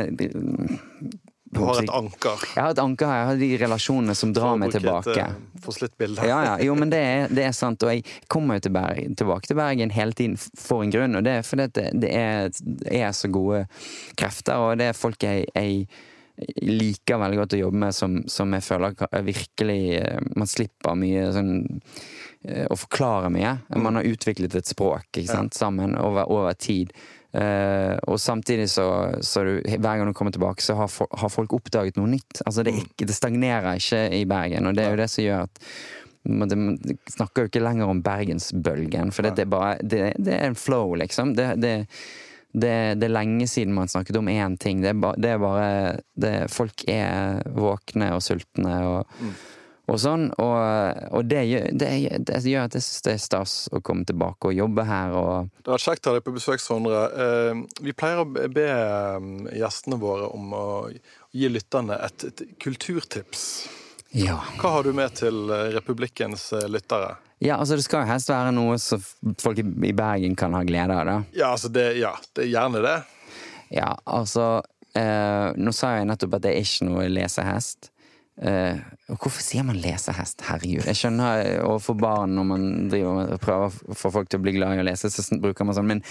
[1.49, 2.43] Du har et anker.
[2.55, 3.21] Jeg har et anker her.
[3.21, 5.25] Jeg har de relasjonene som drar meg tilbake.
[5.59, 6.27] Et bilde.
[6.29, 7.83] Ja, ja, jo, men det er, det er sant.
[7.83, 11.17] Og jeg kommer jo til Bergen, tilbake til Bergen hele tiden for en grunn.
[11.17, 12.53] Og det er fordi det, det, er,
[12.93, 13.65] er så gode
[14.21, 15.89] krefter, og det er folk jeg, jeg
[16.63, 21.29] liker veldig godt å jobbe med, som, som jeg føler virkelig eh, Man slipper mye
[21.35, 21.53] sånn
[22.47, 23.57] eh, å forklare mye.
[23.77, 26.95] Man har utviklet et språk sant, sammen over, over tid.
[27.29, 28.87] Uh, og samtidig så,
[29.21, 32.41] så du, hver gang du kommer tilbake, så har, for, har folk oppdaget noe nytt.
[32.47, 35.27] Altså det, er ikke, det stagnerer ikke i Bergen, og det er jo det som
[35.27, 35.61] gjør at
[36.29, 36.79] man, det, man
[37.13, 40.59] snakker jo ikke lenger om bergensbølgen, for det, det, er bare, det, det er en
[40.59, 41.37] flow, liksom.
[41.37, 41.75] Det, det,
[42.63, 44.83] det, det er lenge siden man snakket om én ting.
[44.85, 45.69] Det er, ba, det er bare
[46.19, 49.21] det, Folk er våkne og sultne og,
[49.89, 50.27] og sånn.
[50.37, 51.91] Og, og det, gjør, det,
[52.29, 55.51] det gjør at jeg syns det er stas å komme tilbake og jobbe her og
[55.61, 57.05] Det har vært kjekt å ha deg på besøk, Sondre.
[57.27, 59.31] Eh, Vi pleier å be eh,
[59.61, 60.67] gjestene våre om å
[61.33, 63.47] gi lytterne et, et kulturtips.
[64.17, 64.39] Ja.
[64.61, 67.17] Hva har du med til eh, Republikkens lyttere?
[67.39, 69.03] Ja, altså det skal jo helst være noe som
[69.39, 71.19] folk i Bergen kan ha glede av, da.
[71.37, 72.97] Ja, altså det, ja, det er gjerne det.
[73.75, 74.63] Ja, altså
[74.97, 77.93] eh, Nå sa jeg nettopp at det er ikke noe lesehest.
[78.39, 78.81] Eh,
[79.13, 80.43] hvorfor sier man lesehest?
[80.49, 80.87] Herregud.
[80.89, 84.47] Jeg skjønner eh, overfor barn når man driver med, prøver å få folk til å
[84.47, 86.03] bli glad i å lese, så bruker man sånn, men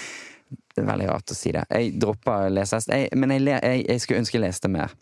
[0.47, 1.65] det er veldig rart å si det.
[1.73, 4.95] Jeg dropper lesehest, jeg, men jeg, jeg, jeg skulle ønske jeg leste mer.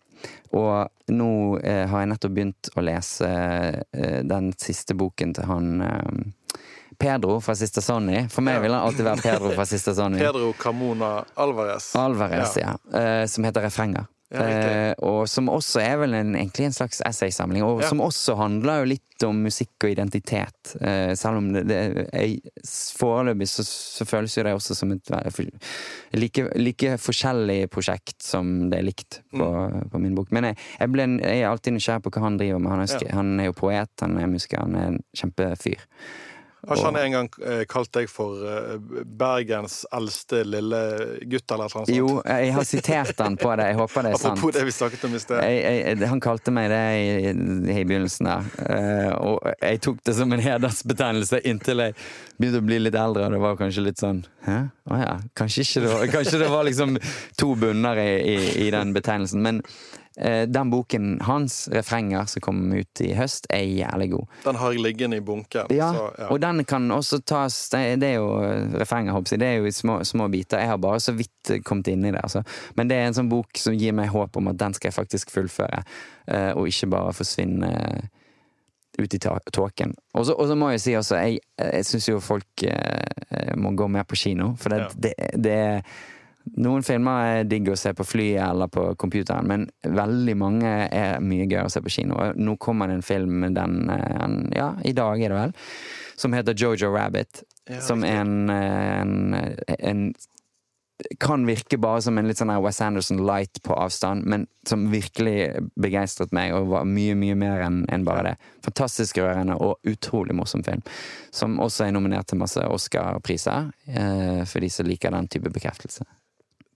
[0.56, 1.30] Og nå
[1.64, 6.58] eh, har jeg nettopp begynt å lese eh, den siste boken til han eh,
[6.98, 8.22] Pedro fra Sista Sonny.
[8.32, 8.62] For meg Ja.
[8.64, 10.20] vil han alltid være Pedro fra Sista Sonny.
[10.22, 11.90] Pedro Carmona Alvarez.
[12.00, 12.78] Alvarez, ja.
[12.94, 14.06] Eh, som heter Refrenger.
[14.36, 14.46] Ja.
[14.92, 17.90] Eh, og som også er vel en, egentlig en slags essaysamling, og Ja.
[17.90, 20.76] som også handler jo litt om musikk og identitet.
[20.82, 21.80] Eh, selv om det, det
[23.00, 25.12] foreløpig så, så føles jo det også som et
[26.14, 29.90] like, like forskjellig prosjekt som det er likt på, Mm.
[29.92, 30.32] på min bok.
[30.36, 32.72] Men jeg, jeg, ble, jeg er alltid nysgjerrig på hva han driver med.
[32.72, 35.86] Han er, sk- han er jo poet, han er musiker, han er en kjempefyr.
[36.68, 40.82] Har ikke han en gang eh, kalt deg for eh, Bergens eldste lille
[41.30, 41.92] gutt, eller noe sånt?
[41.94, 43.68] Jo, jeg har sitert han på det.
[43.72, 44.40] Jeg håper det er sant.
[44.40, 45.42] Apropos det vi snakket om i sted.
[45.46, 47.34] Jeg, jeg, han kalte meg det i,
[47.76, 48.48] i begynnelsen der.
[48.62, 51.98] Uh, og jeg tok det som en hedersbetegnelse inntil jeg
[52.40, 54.56] begynte å bli litt eldre, og det var kanskje litt sånn Hæ?
[54.86, 55.14] Å oh, ja.
[55.38, 56.98] Kanskje, det var, kanskje det var liksom
[57.40, 58.36] to bunner i, i,
[58.68, 59.42] i den betegnelsen.
[59.42, 64.30] Men Eh, den boken hans, 'Refrenger', som kom ut i høst, er jævlig god.
[64.46, 65.68] Den har jeg liggende i bunken.
[65.76, 66.30] Ja, så, ja.
[66.32, 68.30] og den kan også tas Det er jo
[68.80, 69.40] refrenger, jeg.
[69.40, 70.60] Det er jo i små, små, biter.
[70.60, 72.22] Jeg har bare så vidt kommet inn i det.
[72.24, 72.44] Altså.
[72.76, 75.00] Men det er en sånn bok som gir meg håp om at den skal jeg
[75.00, 75.84] faktisk fullføre,
[76.28, 77.74] eh, og ikke bare forsvinne
[78.96, 79.94] ut i tåken.
[80.16, 84.08] Og så må jeg si også, jeg, jeg syns jo folk eh, må gå mer
[84.08, 84.90] på kino, for det, ja.
[85.08, 85.82] det, det er
[86.54, 89.66] noen filmer er digg å se på flyet eller på computeren, men
[89.98, 92.20] veldig mange er mye gøyere å se på kino.
[92.38, 95.58] Nå kommer det en film den en, Ja, i dag er det vel.
[96.16, 97.44] Som heter Jojo Rabbit.
[97.68, 99.46] Ja, som er en, en,
[99.80, 100.02] en,
[101.20, 105.66] Kan virke bare som en litt sånn West Anderson light på avstand, men som virkelig
[105.82, 108.36] begeistret meg, og var mye, mye mer enn en bare det.
[108.70, 110.86] Fantastisk rørende og utrolig morsom film.
[111.36, 116.06] Som også er nominert til masse Oscar-priser, eh, for de som liker den type bekreftelse.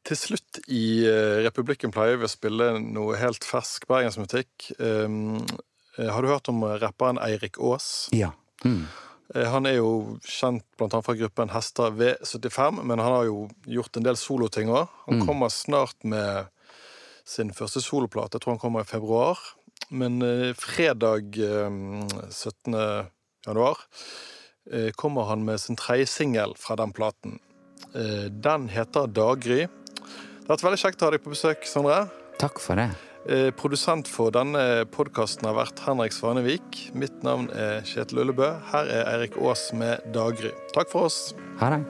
[0.09, 4.71] Til slutt i uh, Republikken pleier vi å spille noe helt fersk bergensmusikk.
[4.81, 5.43] Um,
[5.99, 8.07] har du hørt om rapperen Eirik Aas?
[8.15, 8.31] Ja.
[8.65, 8.87] Mm.
[9.35, 14.07] Han er jo kjent annet fra gruppen Hester V75, men han har jo gjort en
[14.07, 14.87] del soloting òg.
[15.05, 15.25] Han mm.
[15.27, 16.49] kommer snart med
[17.27, 18.39] sin første soloplate.
[18.39, 19.37] Jeg tror han kommer i februar.
[19.93, 22.79] Men eh, fredag 17.
[23.45, 23.83] januar
[24.97, 27.37] kommer han med sin tredje singel fra den platen.
[28.29, 29.63] Den heter Daggry.
[30.49, 31.95] Det har vært veldig kjekt å ha deg på besøk, Sondre.
[32.41, 32.87] Takk for det.
[33.29, 36.79] Eh, produsent for denne podkasten har vært Henrik Svanevik.
[36.97, 38.47] Mitt navn er Kjetil Ullebø.
[38.71, 40.49] Her er Eirik Aas med Daggry.
[40.73, 41.35] Takk for oss.
[41.61, 41.83] Ha det.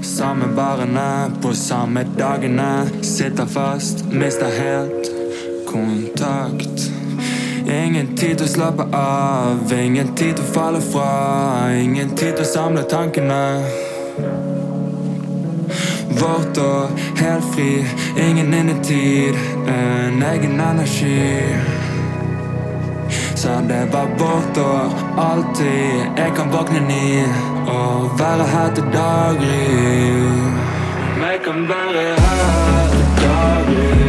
[0.00, 1.04] Samme barene
[1.44, 3.04] på samme dagene.
[3.04, 5.12] Sitter fast, mister helt
[5.68, 6.88] kontakt.
[7.68, 11.10] Ingen tid til å slappe av, ingen tid til å falle fra.
[11.84, 14.55] Ingen tid til å samle tankene
[16.20, 17.84] vårt og helt fri.
[18.28, 19.34] Ingen innetid,
[19.68, 21.56] en egen energi.
[23.34, 24.88] Så det var vårt år,
[25.18, 26.00] alltid.
[26.16, 27.22] Jeg kan våkne ni
[27.66, 29.66] og være her til daggry.
[31.20, 34.05] Jeg kan være her til daggry.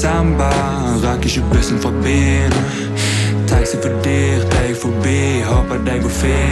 [0.00, 0.52] Desember.
[1.04, 2.52] Rakk ikke bussen fra byen.
[3.48, 6.49] Taxi for dyrt, jeg forbi, håper deg går fint.